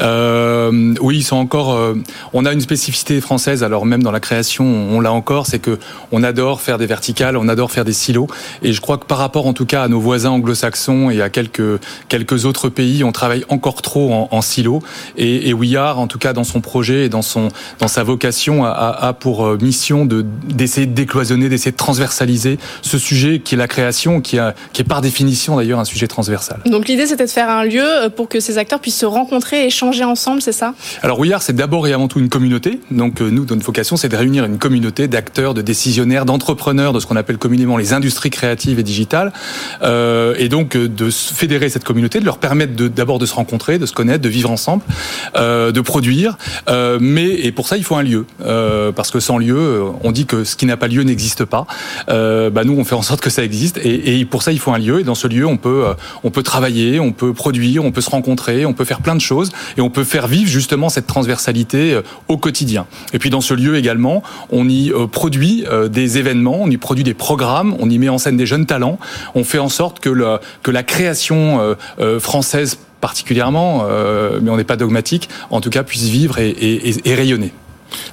Euh, 0.00 0.94
oui, 1.00 1.18
ils 1.18 1.22
sont 1.22 1.36
encore. 1.36 1.74
Euh, 1.74 1.94
on 2.32 2.44
a 2.44 2.52
une 2.52 2.60
spécificité 2.60 3.20
française. 3.20 3.62
Alors 3.62 3.86
même 3.86 4.02
dans 4.02 4.10
la 4.10 4.20
création, 4.20 4.64
on 4.64 5.00
l'a 5.00 5.12
encore, 5.12 5.46
c'est 5.46 5.58
que 5.58 5.78
on 6.12 6.22
adore 6.22 6.60
faire 6.60 6.78
des 6.78 6.86
verticales, 6.86 7.36
on 7.36 7.48
adore 7.48 7.70
faire 7.70 7.84
des 7.84 7.92
silos. 7.92 8.26
Et 8.62 8.72
je 8.72 8.80
crois 8.80 8.98
que 8.98 9.06
par 9.06 9.18
rapport, 9.18 9.46
en 9.46 9.52
tout 9.52 9.66
cas, 9.66 9.82
à 9.82 9.88
nos 9.88 10.00
voisins 10.00 10.30
anglo-saxons 10.30 11.10
et 11.10 11.20
à 11.20 11.28
quelques 11.28 11.80
quelques 12.08 12.44
autres 12.44 12.68
pays, 12.68 13.04
on 13.04 13.12
travaille 13.12 13.44
encore 13.48 13.82
trop 13.82 14.12
en, 14.12 14.28
en 14.30 14.42
silos. 14.42 14.82
Et, 15.16 15.48
et 15.48 15.54
We 15.54 15.74
Are, 15.74 15.98
en 15.98 16.06
tout 16.06 16.18
cas, 16.18 16.32
dans 16.32 16.44
son 16.44 16.60
projet 16.60 17.06
et 17.06 17.08
dans 17.08 17.22
son 17.22 17.48
dans 17.78 17.88
sa 17.88 18.02
vocation, 18.02 18.64
a, 18.64 18.70
a 18.70 19.12
pour 19.12 19.46
euh, 19.46 19.58
mission 19.60 20.06
de 20.06 20.24
d'essayer 20.44 20.86
de 20.86 20.94
décloisonner, 20.94 21.48
d'essayer 21.48 21.72
de 21.72 21.76
transversaliser 21.76 22.58
ce 22.82 22.98
sujet 22.98 23.40
qui 23.40 23.54
est 23.54 23.58
la 23.58 23.68
création, 23.68 24.20
qui, 24.20 24.38
a, 24.38 24.54
qui 24.72 24.82
est 24.82 24.84
par 24.84 25.00
définition 25.00 25.56
d'ailleurs 25.56 25.78
un 25.78 25.84
sujet 25.84 26.06
transversale. 26.10 26.60
Donc 26.66 26.88
l'idée 26.88 27.06
c'était 27.06 27.26
de 27.26 27.30
faire 27.30 27.48
un 27.48 27.64
lieu 27.64 28.10
pour 28.14 28.28
que 28.28 28.40
ces 28.40 28.58
acteurs 28.58 28.80
puissent 28.80 28.98
se 28.98 29.06
rencontrer 29.06 29.64
et 29.64 29.66
échanger 29.66 30.04
ensemble, 30.04 30.42
c'est 30.42 30.52
ça? 30.52 30.74
Alors 31.02 31.18
We 31.18 31.32
Are, 31.32 31.42
c'est 31.42 31.56
d'abord 31.56 31.86
et 31.86 31.92
avant 31.92 32.08
tout 32.08 32.20
une 32.20 32.28
communauté. 32.28 32.80
Donc 32.90 33.20
nous, 33.20 33.44
notre 33.44 33.64
vocation, 33.64 33.96
c'est 33.96 34.08
de 34.08 34.16
réunir 34.16 34.44
une 34.44 34.58
communauté 34.58 35.08
d'acteurs, 35.08 35.54
de 35.54 35.62
décisionnaires, 35.62 36.24
d'entrepreneurs, 36.24 36.92
de 36.92 37.00
ce 37.00 37.06
qu'on 37.06 37.16
appelle 37.16 37.38
communément 37.38 37.76
les 37.76 37.92
industries 37.92 38.30
créatives 38.30 38.78
et 38.78 38.82
digitales, 38.82 39.32
euh, 39.82 40.34
et 40.38 40.48
donc 40.48 40.76
de 40.76 41.10
fédérer 41.10 41.68
cette 41.68 41.84
communauté, 41.84 42.20
de 42.20 42.24
leur 42.24 42.38
permettre 42.38 42.72
d'abord 42.74 43.18
de, 43.18 43.26
se 43.26 43.34
rencontrer, 43.34 43.78
de 43.78 43.86
se 43.86 43.92
connaître, 43.92 44.22
de 44.22 44.28
vivre 44.28 44.50
ensemble, 44.50 44.82
euh, 45.36 45.72
de 45.72 45.80
produire. 45.80 46.36
Euh, 46.68 46.98
mais 47.00 47.28
et 47.28 47.52
pour 47.52 47.68
ça, 47.68 47.76
il 47.76 47.84
faut 47.84 47.96
un 47.96 48.02
lieu, 48.02 48.26
euh, 48.44 48.92
parce 48.92 49.10
que 49.10 49.20
sans 49.20 49.38
lieu, 49.38 49.82
on 50.02 50.12
dit 50.12 50.26
que 50.26 50.44
ce 50.44 50.56
qui 50.56 50.66
n'a 50.66 50.76
pas 50.76 50.88
lieu 50.88 51.02
n'existe 51.02 51.44
pas. 51.44 51.66
Euh, 52.08 52.50
bah 52.50 52.64
nous, 52.64 52.76
on 52.78 52.84
fait 52.84 52.94
en 52.94 53.02
sorte 53.02 53.20
que 53.20 53.30
ça 53.30 53.44
existe, 53.44 53.78
et, 53.78 54.20
et, 54.20 54.24
pour 54.24 54.42
ça, 54.42 54.52
il 54.52 54.58
faut 54.58 54.72
un 54.72 54.78
lieu. 54.78 55.00
Et 55.00 55.04
dans 55.04 55.14
ce 55.14 55.28
lieu, 55.28 55.46
on 55.46 55.56
peut 55.56 55.89
on 56.24 56.30
peut 56.30 56.42
travailler, 56.42 57.00
on 57.00 57.12
peut 57.12 57.32
produire, 57.32 57.84
on 57.84 57.92
peut 57.92 58.00
se 58.00 58.10
rencontrer, 58.10 58.66
on 58.66 58.72
peut 58.72 58.84
faire 58.84 59.00
plein 59.00 59.14
de 59.14 59.20
choses, 59.20 59.50
et 59.76 59.80
on 59.80 59.90
peut 59.90 60.04
faire 60.04 60.26
vivre 60.28 60.48
justement 60.48 60.88
cette 60.88 61.06
transversalité 61.06 62.00
au 62.28 62.36
quotidien. 62.36 62.86
Et 63.12 63.18
puis 63.18 63.30
dans 63.30 63.40
ce 63.40 63.54
lieu 63.54 63.76
également, 63.76 64.22
on 64.50 64.68
y 64.68 64.92
produit 65.10 65.64
des 65.90 66.18
événements, 66.18 66.58
on 66.60 66.70
y 66.70 66.76
produit 66.76 67.04
des 67.04 67.14
programmes, 67.14 67.74
on 67.78 67.88
y 67.88 67.98
met 67.98 68.08
en 68.08 68.18
scène 68.18 68.36
des 68.36 68.46
jeunes 68.46 68.66
talents. 68.66 68.98
On 69.34 69.44
fait 69.44 69.58
en 69.58 69.68
sorte 69.68 70.00
que, 70.00 70.38
que 70.62 70.70
la 70.70 70.82
création 70.82 71.60
euh, 71.60 71.74
euh, 72.00 72.20
française 72.20 72.78
particulièrement, 73.00 73.86
euh, 73.88 74.40
mais 74.42 74.50
on 74.50 74.58
n'est 74.58 74.64
pas 74.64 74.76
dogmatique, 74.76 75.30
en 75.50 75.62
tout 75.62 75.70
cas 75.70 75.82
puisse 75.82 76.04
vivre 76.04 76.38
et, 76.38 76.94
rayonner. 77.06 77.52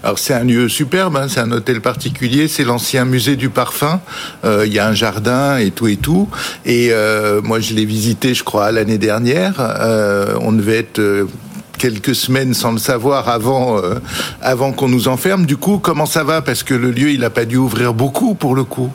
Alors 0.03 0.19
c'est 0.19 0.33
un 0.33 0.43
lieu 0.43 0.69
superbe, 0.69 1.15
hein, 1.17 1.27
c'est 1.29 1.39
un 1.39 1.51
hôtel 1.51 1.81
particulier, 1.81 2.47
c'est 2.47 2.63
l'ancien 2.63 3.05
musée 3.05 3.35
du 3.35 3.49
parfum. 3.49 3.99
Il 4.43 4.73
y 4.73 4.79
a 4.79 4.87
un 4.87 4.93
jardin 4.93 5.57
et 5.57 5.71
tout 5.71 5.87
et 5.87 5.97
tout. 5.97 6.29
Et 6.65 6.91
moi 7.43 7.59
je 7.59 7.73
l'ai 7.73 7.85
visité, 7.85 8.33
je 8.33 8.43
crois, 8.43 8.71
l'année 8.71 8.97
dernière. 8.97 9.55
on 10.41 10.51
devait 10.51 10.79
être 10.79 11.27
quelques 11.77 12.15
semaines 12.15 12.53
sans 12.53 12.71
le 12.71 12.79
savoir 12.79 13.29
avant 13.29 13.81
avant 14.41 14.71
qu'on 14.71 14.87
nous 14.89 15.07
enferme. 15.07 15.45
Du 15.45 15.57
coup, 15.57 15.77
comment 15.77 16.05
ça 16.05 16.23
va? 16.23 16.41
Parce 16.41 16.63
que 16.63 16.73
le 16.73 16.91
lieu, 16.91 17.11
il 17.11 17.19
n'a 17.21 17.29
pas 17.29 17.45
dû 17.45 17.57
ouvrir 17.57 17.93
beaucoup 17.93 18.35
pour 18.35 18.55
le 18.55 18.63
coup 18.63 18.91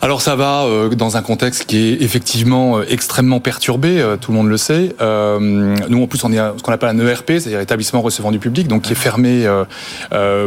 alors 0.00 0.22
ça 0.22 0.36
va 0.36 0.62
euh, 0.62 0.88
dans 0.90 1.16
un 1.16 1.22
contexte 1.22 1.64
qui 1.64 1.76
est 1.76 2.02
effectivement 2.02 2.78
euh, 2.78 2.84
extrêmement 2.88 3.40
perturbé, 3.40 4.00
euh, 4.00 4.16
tout 4.16 4.30
le 4.30 4.36
monde 4.36 4.48
le 4.48 4.56
sait. 4.56 4.94
nous 5.00 6.02
en 6.02 6.06
plus 6.06 6.22
on 6.22 6.32
est 6.32 6.36
ce 6.36 6.62
qu'on 6.62 6.72
appelle 6.72 6.90
un 6.90 7.06
ERP, 7.06 7.32
c'est-à-dire 7.32 7.60
établissement 7.60 8.00
recevant 8.00 8.30
du 8.30 8.38
public, 8.38 8.68
donc 8.68 8.82
qui 8.82 8.92
est 8.92 8.96
fermé 8.96 9.46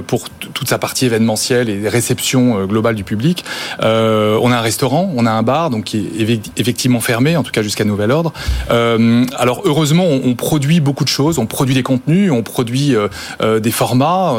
pour 0.08 0.30
toute 0.30 0.70
sa 0.70 0.78
partie 0.78 1.06
événementielle 1.06 1.70
et 1.70 1.88
réception 1.90 2.66
globale 2.66 2.96
du 2.96 3.04
public. 3.04 3.44
on 3.82 4.52
a 4.52 4.58
un 4.58 4.62
restaurant, 4.62 5.12
on 5.16 5.26
a 5.26 5.32
un 5.32 5.44
bar, 5.44 5.70
donc 5.70 5.86
qui 5.86 6.10
est 6.18 6.60
effectivement 6.60 7.00
fermé, 7.00 7.36
en 7.36 7.44
tout 7.44 7.52
cas 7.52 7.62
jusqu'à 7.62 7.84
nouvel 7.84 8.12
ordre. 8.12 8.34
alors 8.70 9.62
heureusement 9.66 10.06
on, 10.06 10.36
produit 10.36 10.80
beaucoup 10.80 11.04
de 11.04 11.10
choses, 11.10 11.40
on 11.40 11.46
produit 11.46 11.76
des 11.76 11.84
contenus, 11.84 12.32
on 12.32 12.44
produit 12.44 12.96
des 13.42 13.72
formats, 13.72 14.36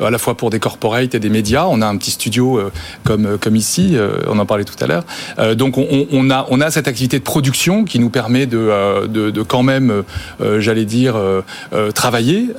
à 0.00 0.10
la 0.10 0.18
fois 0.18 0.36
pour 0.36 0.50
des 0.50 0.60
corporates 0.60 1.14
et 1.14 1.20
des 1.20 1.30
médias. 1.30 1.66
On 1.68 1.82
a 1.82 1.86
un 1.86 1.96
petit 1.96 2.12
studio 2.12 2.60
comme 3.04 3.38
comme 3.38 3.56
ici, 3.56 3.96
on 4.28 4.38
en 4.38 4.46
tout 4.62 4.76
à 4.80 4.86
l'heure. 4.86 5.04
Euh, 5.40 5.56
donc 5.56 5.76
on, 5.78 6.30
a, 6.30 6.46
on 6.50 6.60
a 6.60 6.70
cette 6.70 6.86
activité 6.86 7.18
de 7.18 7.24
production 7.24 7.84
qui 7.84 7.98
nous 7.98 8.10
permet 8.10 8.46
de, 8.46 8.58
euh, 8.58 9.08
de, 9.08 9.42
quand 9.42 9.64
même, 9.64 10.04
euh, 10.40 10.60
j'allais 10.60 10.84
dire, 10.84 11.16
travailler. 11.94 12.50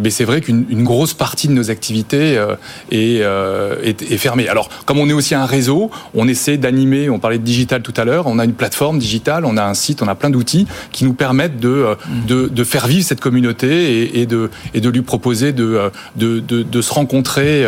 mais 0.00 0.10
c'est 0.10 0.24
vrai 0.24 0.40
qu'une 0.40 0.82
grosse 0.82 1.14
partie 1.14 1.46
de 1.46 1.52
nos 1.52 1.70
activités 1.70 2.42
est, 2.90 3.20
est, 3.20 4.16
fermée. 4.16 4.48
Alors 4.48 4.68
comme 4.86 4.98
on 4.98 5.08
est 5.08 5.12
aussi 5.12 5.34
un 5.34 5.46
réseau, 5.46 5.90
on 6.14 6.26
essaie 6.26 6.56
d'animer, 6.56 7.10
on 7.10 7.18
parlait 7.18 7.38
de 7.38 7.44
digital 7.44 7.82
tout 7.82 7.94
à 7.96 8.04
l'heure, 8.04 8.26
on 8.26 8.38
a 8.38 8.44
une 8.44 8.54
plateforme 8.54 8.98
digitale, 8.98 9.44
on 9.44 9.56
a 9.56 9.64
un 9.64 9.74
site, 9.74 10.02
on 10.02 10.08
a 10.08 10.14
plein 10.14 10.30
d'outils 10.30 10.66
qui 10.92 11.04
nous 11.04 11.12
permettent 11.12 11.60
de, 11.60 11.96
de, 12.26 12.64
faire 12.64 12.86
vivre 12.86 13.04
cette 13.04 13.20
communauté 13.20 14.18
et, 14.18 14.26
de, 14.26 14.50
et 14.74 14.80
de 14.80 14.88
lui 14.88 15.02
proposer 15.02 15.52
de, 15.52 15.90
de, 16.16 16.40
de, 16.40 16.82
se 16.82 16.92
rencontrer, 16.92 17.66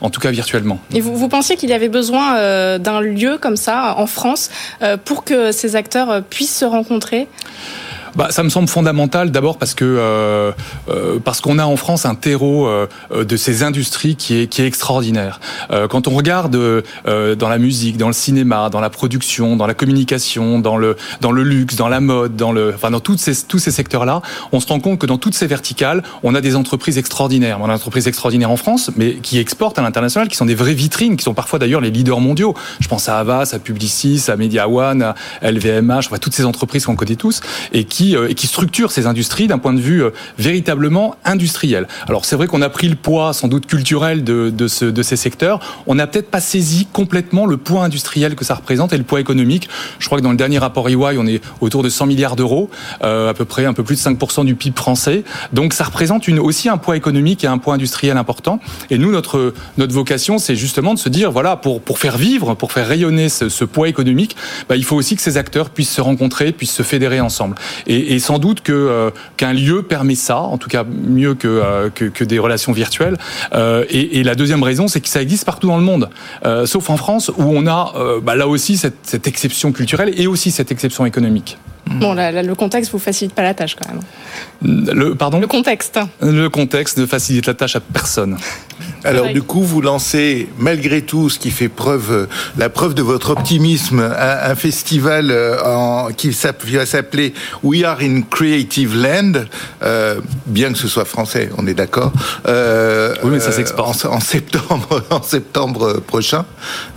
en 0.00 0.10
tout 0.10 0.20
cas 0.20 0.30
virtuellement. 0.30 0.80
Et 0.94 1.00
vous, 1.00 1.16
vous 1.16 1.28
pensez 1.28 1.56
qu'il 1.56 1.70
y 1.70 1.74
avait 1.74 1.88
besoin 1.88 2.78
d'un 2.78 3.00
lieu 3.00 3.11
comme 3.40 3.56
ça 3.56 3.94
en 3.96 4.06
France 4.06 4.50
euh, 4.82 4.96
pour 4.96 5.24
que 5.24 5.52
ces 5.52 5.76
acteurs 5.76 6.10
euh, 6.10 6.20
puissent 6.20 6.56
se 6.56 6.64
rencontrer? 6.64 7.28
Bah, 8.16 8.28
ça 8.30 8.42
me 8.42 8.48
semble 8.48 8.68
fondamental 8.68 9.30
d'abord 9.30 9.58
parce 9.58 9.74
que 9.74 9.84
euh, 9.84 10.52
euh, 10.88 11.18
parce 11.22 11.40
qu'on 11.40 11.58
a 11.58 11.64
en 11.64 11.76
France 11.76 12.04
un 12.04 12.14
terreau 12.14 12.66
euh, 12.66 12.86
de 13.12 13.36
ces 13.36 13.62
industries 13.62 14.16
qui 14.16 14.38
est 14.38 14.46
qui 14.46 14.62
est 14.62 14.66
extraordinaire. 14.66 15.40
Euh, 15.70 15.88
quand 15.88 16.08
on 16.08 16.12
regarde 16.12 16.54
euh, 16.54 17.34
dans 17.34 17.48
la 17.48 17.58
musique, 17.58 17.96
dans 17.96 18.08
le 18.08 18.12
cinéma, 18.12 18.68
dans 18.70 18.80
la 18.80 18.90
production, 18.90 19.56
dans 19.56 19.66
la 19.66 19.74
communication, 19.74 20.58
dans 20.58 20.76
le 20.76 20.96
dans 21.20 21.32
le 21.32 21.42
luxe, 21.42 21.76
dans 21.76 21.88
la 21.88 22.00
mode, 22.00 22.36
dans 22.36 22.52
le 22.52 22.72
enfin 22.74 22.90
dans 22.90 23.00
toutes 23.00 23.18
ces 23.18 23.34
tous 23.46 23.58
ces 23.58 23.70
secteurs-là, 23.70 24.20
on 24.52 24.60
se 24.60 24.66
rend 24.66 24.80
compte 24.80 24.98
que 24.98 25.06
dans 25.06 25.18
toutes 25.18 25.34
ces 25.34 25.46
verticales, 25.46 26.02
on 26.22 26.34
a 26.34 26.40
des 26.40 26.56
entreprises 26.56 26.98
extraordinaires. 26.98 27.58
On 27.60 27.64
a 27.64 27.68
des 27.68 27.74
entreprises 27.74 28.08
extraordinaires 28.08 28.50
en 28.50 28.56
France, 28.56 28.90
mais 28.96 29.14
qui 29.14 29.38
exportent 29.38 29.78
à 29.78 29.82
l'international, 29.82 30.28
qui 30.28 30.36
sont 30.36 30.46
des 30.46 30.54
vraies 30.54 30.74
vitrines, 30.74 31.16
qui 31.16 31.24
sont 31.24 31.34
parfois 31.34 31.58
d'ailleurs 31.58 31.80
les 31.80 31.90
leaders 31.90 32.20
mondiaux. 32.20 32.54
Je 32.80 32.88
pense 32.88 33.08
à 33.08 33.18
Avas, 33.18 33.54
à 33.54 33.58
Publicis, 33.58 34.24
à 34.28 34.36
Media 34.36 34.68
One, 34.68 35.02
à 35.02 35.14
LVMH, 35.42 36.06
enfin 36.06 36.18
toutes 36.18 36.34
ces 36.34 36.44
entreprises 36.44 36.84
qu'on 36.84 36.96
connaît 36.96 37.16
tous 37.16 37.40
et 37.72 37.84
qui 37.84 38.01
euh, 38.10 38.28
et 38.28 38.34
qui 38.34 38.46
structure 38.46 38.92
ces 38.92 39.06
industries 39.06 39.46
d'un 39.46 39.58
point 39.58 39.72
de 39.72 39.80
vue 39.80 40.02
euh, 40.02 40.10
véritablement 40.38 41.16
industriel. 41.24 41.86
Alors 42.08 42.24
c'est 42.24 42.36
vrai 42.36 42.46
qu'on 42.46 42.62
a 42.62 42.68
pris 42.68 42.88
le 42.88 42.96
poids 42.96 43.32
sans 43.32 43.48
doute 43.48 43.66
culturel 43.66 44.24
de, 44.24 44.50
de, 44.50 44.68
ce, 44.68 44.84
de 44.84 45.02
ces 45.02 45.16
secteurs. 45.16 45.60
On 45.86 45.94
n'a 45.94 46.06
peut-être 46.06 46.30
pas 46.30 46.40
saisi 46.40 46.86
complètement 46.92 47.46
le 47.46 47.56
poids 47.56 47.84
industriel 47.84 48.34
que 48.34 48.44
ça 48.44 48.54
représente 48.54 48.92
et 48.92 48.98
le 48.98 49.04
poids 49.04 49.20
économique. 49.20 49.68
Je 49.98 50.06
crois 50.06 50.18
que 50.18 50.24
dans 50.24 50.30
le 50.30 50.36
dernier 50.36 50.58
rapport 50.58 50.88
EY, 50.88 51.16
on 51.18 51.26
est 51.26 51.40
autour 51.60 51.82
de 51.82 51.88
100 51.88 52.06
milliards 52.06 52.36
d'euros, 52.36 52.70
euh, 53.02 53.30
à 53.30 53.34
peu 53.34 53.44
près 53.44 53.64
un 53.64 53.72
peu 53.72 53.82
plus 53.82 53.96
de 53.96 54.00
5% 54.00 54.44
du 54.44 54.54
PIB 54.54 54.76
français. 54.76 55.24
Donc 55.52 55.72
ça 55.72 55.84
représente 55.84 56.28
aussi 56.28 56.68
un 56.68 56.78
poids 56.78 56.96
économique 56.96 57.44
et 57.44 57.46
un 57.46 57.58
poids 57.58 57.74
industriel 57.74 58.16
important. 58.16 58.60
Et 58.90 58.98
nous, 58.98 59.10
notre, 59.10 59.54
notre 59.78 59.94
vocation, 59.94 60.38
c'est 60.38 60.56
justement 60.56 60.94
de 60.94 60.98
se 60.98 61.08
dire, 61.08 61.30
voilà, 61.30 61.56
pour, 61.56 61.98
faire 61.98 62.16
vivre, 62.16 62.54
pour 62.54 62.72
faire 62.72 62.86
rayonner 62.86 63.28
ce, 63.28 63.64
poids 63.64 63.88
économique, 63.88 64.36
bah, 64.68 64.76
il 64.76 64.84
faut 64.84 64.96
aussi 64.96 65.16
que 65.16 65.22
ces 65.22 65.36
acteurs 65.36 65.70
puissent 65.70 65.92
se 65.92 66.00
rencontrer, 66.00 66.52
puissent 66.52 66.74
se 66.74 66.82
fédérer 66.82 67.20
ensemble. 67.20 67.56
Et 67.96 68.18
sans 68.18 68.38
doute 68.38 68.60
que 68.62 68.72
euh, 68.72 69.10
qu'un 69.36 69.52
lieu 69.52 69.82
permet 69.82 70.14
ça, 70.14 70.38
en 70.38 70.58
tout 70.58 70.68
cas 70.68 70.84
mieux 70.84 71.34
que 71.34 71.48
euh, 71.48 71.90
que, 71.90 72.24
des 72.24 72.38
relations 72.38 72.72
virtuelles. 72.72 73.16
Euh, 73.52 73.84
et, 73.90 74.22
la 74.22 74.34
deuxième 74.34 74.62
raison, 74.62 74.88
c'est 74.88 75.00
que 75.00 75.08
ça 75.08 75.20
existe 75.20 75.44
partout 75.44 75.66
dans 75.66 75.76
le 75.76 75.82
monde, 75.82 76.08
sauf 76.64 76.90
en 76.90 76.96
France 76.96 77.30
où 77.36 77.42
on 77.42 77.66
a 77.66 77.92
bah, 78.22 78.36
là 78.36 78.46
aussi 78.46 78.76
cette 78.76 79.26
exception 79.26 79.72
culturelle 79.72 80.12
et 80.16 80.26
aussi 80.26 80.50
cette 80.50 80.70
exception 80.70 81.04
économique. 81.06 81.58
Bon, 81.86 82.14
le 82.14 82.54
contexte 82.54 82.92
vous 82.92 82.98
facilite 82.98 83.34
pas 83.34 83.42
la 83.42 83.54
tâche 83.54 83.76
quand 83.76 83.92
même. 83.92 84.02
Le, 84.62 85.14
pardon 85.14 85.40
Le 85.40 85.46
contexte. 85.46 85.98
Le 86.20 86.48
contexte 86.48 86.98
ne 86.98 87.06
facilite 87.06 87.46
la 87.46 87.54
tâche 87.54 87.76
à 87.76 87.80
personne. 87.80 88.38
Alors 89.04 89.28
du 89.28 89.42
coup, 89.42 89.62
vous 89.62 89.80
lancez 89.80 90.48
malgré 90.58 91.02
tout, 91.02 91.28
ce 91.28 91.38
qui 91.38 91.50
fait 91.50 91.68
preuve, 91.68 92.28
la 92.56 92.68
preuve 92.68 92.94
de 92.94 93.02
votre 93.02 93.30
optimisme, 93.30 94.00
un, 94.00 94.54
festival 94.54 95.30
euh, 95.30 95.60
en, 95.64 96.08
qui 96.12 96.30
va 96.30 96.86
s'appeler 96.86 97.34
We 97.62 97.84
Are 97.84 97.98
in 98.00 98.22
Creative 98.22 98.96
Land, 98.96 99.44
euh, 99.82 100.20
bien 100.46 100.72
que 100.72 100.78
ce 100.78 100.88
soit 100.88 101.04
français, 101.04 101.50
on 101.58 101.66
est 101.66 101.74
d'accord. 101.74 102.12
Euh, 102.46 103.14
oui, 103.24 103.30
mais 103.32 103.40
ça 103.40 103.52
s'exporte. 103.52 104.04
En, 104.04 104.20
septembre, 104.20 105.02
en 105.10 105.22
septembre 105.22 106.00
prochain, 106.00 106.44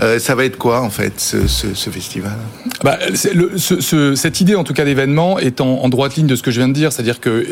euh, 0.01 0.19
ça 0.19 0.35
va 0.35 0.45
être 0.45 0.57
quoi 0.57 0.81
en 0.81 0.89
fait 0.89 1.19
ce, 1.19 1.47
ce, 1.47 1.73
ce 1.73 1.89
festival? 1.89 2.37
Bah, 2.83 2.97
le, 3.33 3.57
ce, 3.57 4.15
Cette 4.15 4.41
idée, 4.41 4.55
en 4.55 4.63
tout 4.63 4.73
cas, 4.75 4.85
d'événement 4.85 5.39
est 5.39 5.61
en, 5.61 5.89
droite 5.89 6.15
ligne 6.15 6.27
de 6.27 6.35
ce 6.35 6.43
que 6.43 6.51
je 6.51 6.59
viens 6.59 6.67
de 6.67 6.73
dire, 6.73 6.91
c'est-à-dire 6.91 7.19
que 7.19 7.45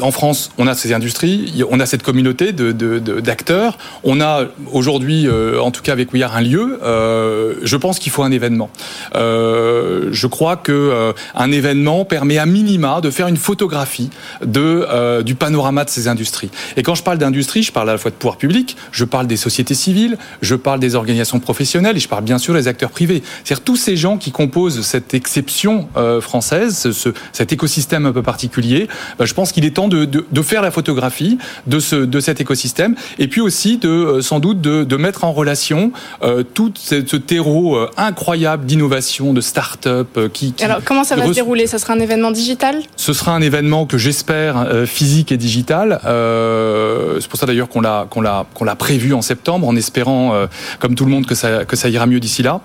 en 0.00 0.10
France, 0.10 0.50
on 0.58 0.66
a 0.66 0.74
ces 0.74 0.92
industries, 0.92 1.62
on 1.70 1.80
a 1.80 1.86
cette 1.86 2.02
communauté 2.02 2.52
d'acteurs 2.52 3.78
on 4.04 4.20
a 4.20 4.44
aujourd'hui, 4.72 5.26
euh, 5.26 5.60
en 5.60 5.70
tout 5.70 5.82
cas 5.82 5.92
avec 5.92 6.12
We 6.12 6.22
un 6.22 6.40
lieu. 6.40 6.78
Euh, 6.82 7.54
je 7.62 7.76
pense 7.76 7.98
qu'il 7.98 8.12
faut 8.12 8.22
un 8.22 8.30
événement. 8.30 8.70
Euh, 9.14 10.08
je 10.12 10.26
crois 10.26 10.56
que 10.56 11.12
un 11.34 11.52
événement 11.52 12.04
permet 12.04 12.38
à 12.38 12.46
minima 12.46 13.00
de 13.00 13.10
faire 13.10 13.28
une 13.28 13.36
photographie 13.36 14.10
de 14.44 15.22
du 15.22 15.34
panorama 15.34 15.84
de 15.84 15.90
ces 15.90 16.08
industries. 16.08 16.50
Et 16.76 16.82
quand 16.82 16.94
je 16.94 17.02
parle 17.02 17.18
d'industrie, 17.18 17.62
je 17.62 17.72
parle 17.72 17.88
à 17.90 17.92
la 17.92 17.98
fois 17.98 18.10
de 18.10 18.16
pouvoir 18.16 18.36
public, 18.36 18.76
je 18.92 19.04
parle 19.04 19.26
des 19.26 19.36
sociétés 19.36 19.74
civiles, 19.74 20.16
je 20.40 20.54
parle 20.54 20.80
des 20.80 20.94
organisations 20.94 21.40
professionnelles 21.40 21.96
et 21.96 22.00
je 22.00 22.08
parle 22.08 22.24
bien 22.24 22.38
sûr 22.38 22.54
des 22.54 22.68
acteurs 22.68 22.90
privés. 22.90 23.22
C'est-à-dire 23.44 23.64
tous 23.64 23.76
ces 23.76 23.96
gens 23.96 24.16
qui 24.16 24.30
composent 24.32 24.82
cette 24.82 25.14
exception 25.14 25.88
française, 26.20 26.51
ce, 26.70 27.12
cet 27.32 27.52
écosystème 27.52 28.06
un 28.06 28.12
peu 28.12 28.22
particulier. 28.22 28.88
je 29.20 29.34
pense 29.34 29.52
qu'il 29.52 29.64
est 29.64 29.72
temps 29.72 29.88
de, 29.88 30.04
de, 30.04 30.24
de, 30.30 30.42
faire 30.42 30.62
la 30.62 30.70
photographie 30.70 31.38
de 31.66 31.78
ce 31.78 31.96
de 31.96 32.20
cet 32.20 32.40
écosystème 32.40 32.94
et 33.18 33.28
puis 33.28 33.40
aussi 33.40 33.78
de 33.78 33.88
euh, 33.88 34.22
sans 34.22 34.40
doute 34.40 34.60
de, 34.60 34.96
mettre 34.96 35.24
en 35.24 35.32
relation 35.32 35.92
euh, 36.22 36.42
tout 36.42 36.72
ce, 36.76 37.16
terreau 37.16 37.76
euh, 37.76 37.90
incroyable 37.96 38.66
d'innovation, 38.66 39.32
de 39.32 39.40
start-up 39.40 40.18
qui, 40.32 40.54
Alors 40.62 40.80
comment 40.84 41.04
ça 41.04 41.16
va 41.16 41.26
se 41.26 41.32
dérouler? 41.32 41.66
Ça 41.66 41.78
sera 41.78 41.94
un 41.94 42.00
événement 42.00 42.30
digital? 42.30 42.76
Ce 42.96 43.12
sera 43.12 43.34
un 43.34 43.42
événement 43.42 43.86
que 43.86 43.98
j'espère 43.98 44.66
physique 44.86 45.32
et 45.32 45.36
digital. 45.36 45.98
c'est 46.02 47.28
pour 47.28 47.38
ça 47.38 47.46
d'ailleurs 47.46 47.68
qu'on 47.68 47.80
l'a 47.80 48.06
qu'on 48.10 48.20
l'a 48.20 48.46
qu'on 48.54 48.64
l'a 48.64 48.76
prévu 48.76 49.14
en 49.14 49.22
septembre, 49.22 49.66
en 49.66 49.76
espérant, 49.76 50.46
comme 50.78 50.94
tout 50.94 51.04
le 51.04 51.10
monde, 51.10 51.26
que 51.26 51.34
ça 51.34 51.64
que 51.64 51.76
ça 51.76 51.88
ira 51.88 52.06
mieux 52.06 52.20
d'ici 52.20 52.42
là. 52.42 52.60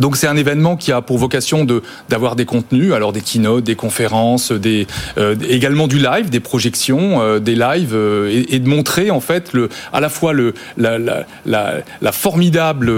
Donc 0.00 0.16
c'est 0.16 0.26
un 0.26 0.36
événement 0.36 0.76
qui 0.76 0.92
a 0.92 1.00
pour 1.00 1.18
vocation 1.18 1.66
d'avoir 2.08 2.36
des 2.36 2.44
contenus, 2.44 2.92
alors 2.92 3.12
des 3.12 3.20
keynotes, 3.20 3.64
des 3.64 3.76
conférences, 3.76 4.52
euh, 4.52 5.36
également 5.48 5.86
du 5.86 5.98
live, 5.98 6.28
des 6.28 6.40
projections, 6.40 7.22
euh, 7.22 7.38
des 7.38 7.54
lives 7.54 7.94
euh, 7.94 8.44
et, 8.48 8.58
de 8.58 8.68
montrer 8.68 9.10
en 9.10 9.20
fait 9.20 9.52
à 9.92 10.00
la 10.00 10.08
fois 10.08 10.32
la 10.76 12.12
formidable 12.12 12.92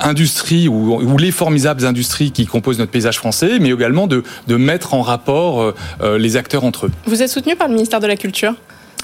industrie 0.00 0.68
ou, 0.68 1.00
ou, 1.00 1.18
les 1.18 1.30
formidables 1.30 1.84
industries 1.86 2.32
qui 2.32 2.46
composent 2.46 2.78
notre 2.78 2.90
paysage 2.90 3.18
français, 3.18 3.58
mais 3.60 3.70
également 3.70 4.06
de 4.06 4.22
de 4.48 4.56
mettre 4.56 4.94
en 4.94 5.02
rapport 5.02 5.74
les 6.02 6.36
acteurs 6.36 6.64
entre 6.64 6.86
eux. 6.86 6.90
Vous 7.06 7.22
êtes 7.22 7.30
soutenu 7.30 7.56
par 7.56 7.68
le 7.68 7.74
ministère 7.74 8.00
de 8.00 8.06
la 8.06 8.16
Culture? 8.16 8.54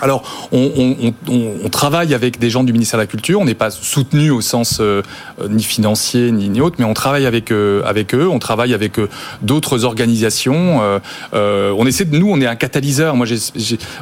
Alors, 0.00 0.48
on, 0.50 0.70
on, 0.76 1.12
on, 1.28 1.52
on, 1.64 1.68
travaille 1.68 2.14
avec 2.14 2.38
des 2.38 2.50
gens 2.50 2.64
du 2.64 2.72
ministère 2.72 2.98
de 2.98 3.02
la 3.02 3.06
Culture. 3.06 3.40
On 3.40 3.44
n'est 3.44 3.54
pas 3.54 3.70
soutenu 3.70 4.30
au 4.30 4.40
sens 4.40 4.78
euh, 4.80 5.02
ni 5.48 5.62
financier 5.62 6.32
ni, 6.32 6.48
ni, 6.48 6.60
autre, 6.60 6.76
mais 6.78 6.84
on 6.84 6.94
travaille 6.94 7.26
avec 7.26 7.52
euh, 7.52 7.82
avec 7.84 8.14
eux. 8.14 8.26
On 8.28 8.38
travaille 8.38 8.74
avec 8.74 8.98
euh, 8.98 9.08
d'autres 9.42 9.84
organisations. 9.84 10.80
Euh, 11.34 11.72
on 11.76 11.86
essaie 11.86 12.04
de 12.04 12.16
nous, 12.16 12.28
on 12.28 12.40
est 12.40 12.46
un 12.46 12.56
catalyseur. 12.56 13.14
Moi, 13.14 13.26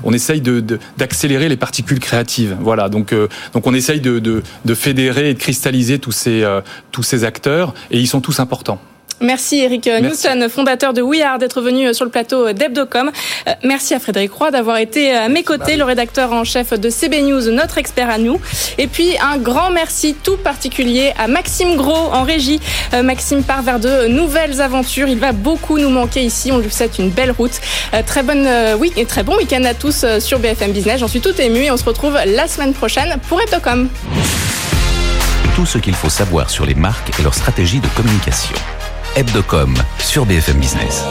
on 0.04 0.12
essaye 0.12 0.40
de 0.40 0.64
d'accélérer 0.96 1.48
les 1.48 1.58
particules 1.58 2.00
créatives. 2.00 2.56
Voilà. 2.60 2.88
Donc 2.88 3.14
donc 3.52 3.66
on 3.66 3.74
essaye 3.74 4.00
de, 4.00 4.20
de, 4.20 4.42
de, 4.64 4.74
fédérer 4.74 5.30
et 5.30 5.34
de 5.34 5.38
cristalliser 5.38 5.98
tous 5.98 6.12
ces 6.12 6.46
tous 6.92 7.02
ces 7.02 7.24
acteurs, 7.24 7.74
et 7.90 7.98
ils 7.98 8.08
sont 8.08 8.20
tous 8.20 8.40
importants. 8.40 8.80
Merci 9.20 9.58
Eric 9.60 9.88
Merci. 10.00 10.28
Fondateur 10.48 10.94
de 10.94 11.02
We 11.02 11.20
Are, 11.20 11.38
d'être 11.38 11.60
venu 11.60 11.92
sur 11.92 12.04
le 12.04 12.10
plateau 12.10 12.52
d'Ebdocom. 12.52 13.10
Merci 13.62 13.94
à 13.94 14.00
Frédéric 14.00 14.32
Roy 14.32 14.50
d'avoir 14.50 14.78
été 14.78 15.14
à 15.14 15.28
mes 15.28 15.42
côtés, 15.42 15.76
le 15.76 15.84
rédacteur 15.84 16.32
en 16.32 16.44
chef 16.44 16.72
de 16.72 16.88
CB 16.88 17.22
News, 17.22 17.50
notre 17.50 17.78
expert 17.78 18.08
à 18.08 18.18
nous. 18.18 18.40
Et 18.78 18.86
puis 18.86 19.16
un 19.20 19.36
grand 19.36 19.70
merci 19.70 20.14
tout 20.14 20.36
particulier 20.36 21.12
à 21.18 21.28
Maxime 21.28 21.76
Gros 21.76 22.12
en 22.12 22.22
régie. 22.22 22.60
Maxime 23.02 23.42
part 23.42 23.62
vers 23.62 23.78
de 23.78 24.06
nouvelles 24.06 24.60
aventures. 24.60 25.08
Il 25.08 25.18
va 25.18 25.32
beaucoup 25.32 25.78
nous 25.78 25.90
manquer 25.90 26.22
ici. 26.22 26.50
On 26.50 26.58
lui 26.58 26.70
souhaite 26.70 26.98
une 26.98 27.10
belle 27.10 27.32
route. 27.32 27.60
Très 28.06 28.22
bonne 28.22 28.48
oui, 28.78 28.92
et 28.96 29.04
très 29.04 29.22
bon 29.22 29.36
week-end 29.36 29.64
à 29.64 29.74
tous 29.74 30.04
sur 30.18 30.38
BFM 30.38 30.72
Business. 30.72 31.00
J'en 31.00 31.08
suis 31.08 31.20
tout 31.20 31.38
ému 31.40 31.60
et 31.64 31.70
on 31.70 31.76
se 31.76 31.84
retrouve 31.84 32.18
la 32.24 32.48
semaine 32.48 32.72
prochaine 32.72 33.16
pour 33.28 33.40
Ebdocom. 33.40 33.88
Tout 35.54 35.66
ce 35.66 35.78
qu'il 35.78 35.94
faut 35.94 36.08
savoir 36.08 36.48
sur 36.48 36.64
les 36.64 36.74
marques 36.74 37.10
et 37.18 37.22
leur 37.22 37.34
stratégie 37.34 37.80
de 37.80 37.88
communication. 37.88 38.56
Hebdocom 39.14 39.74
sur 39.98 40.24
BFM 40.24 40.58
Business. 40.58 41.02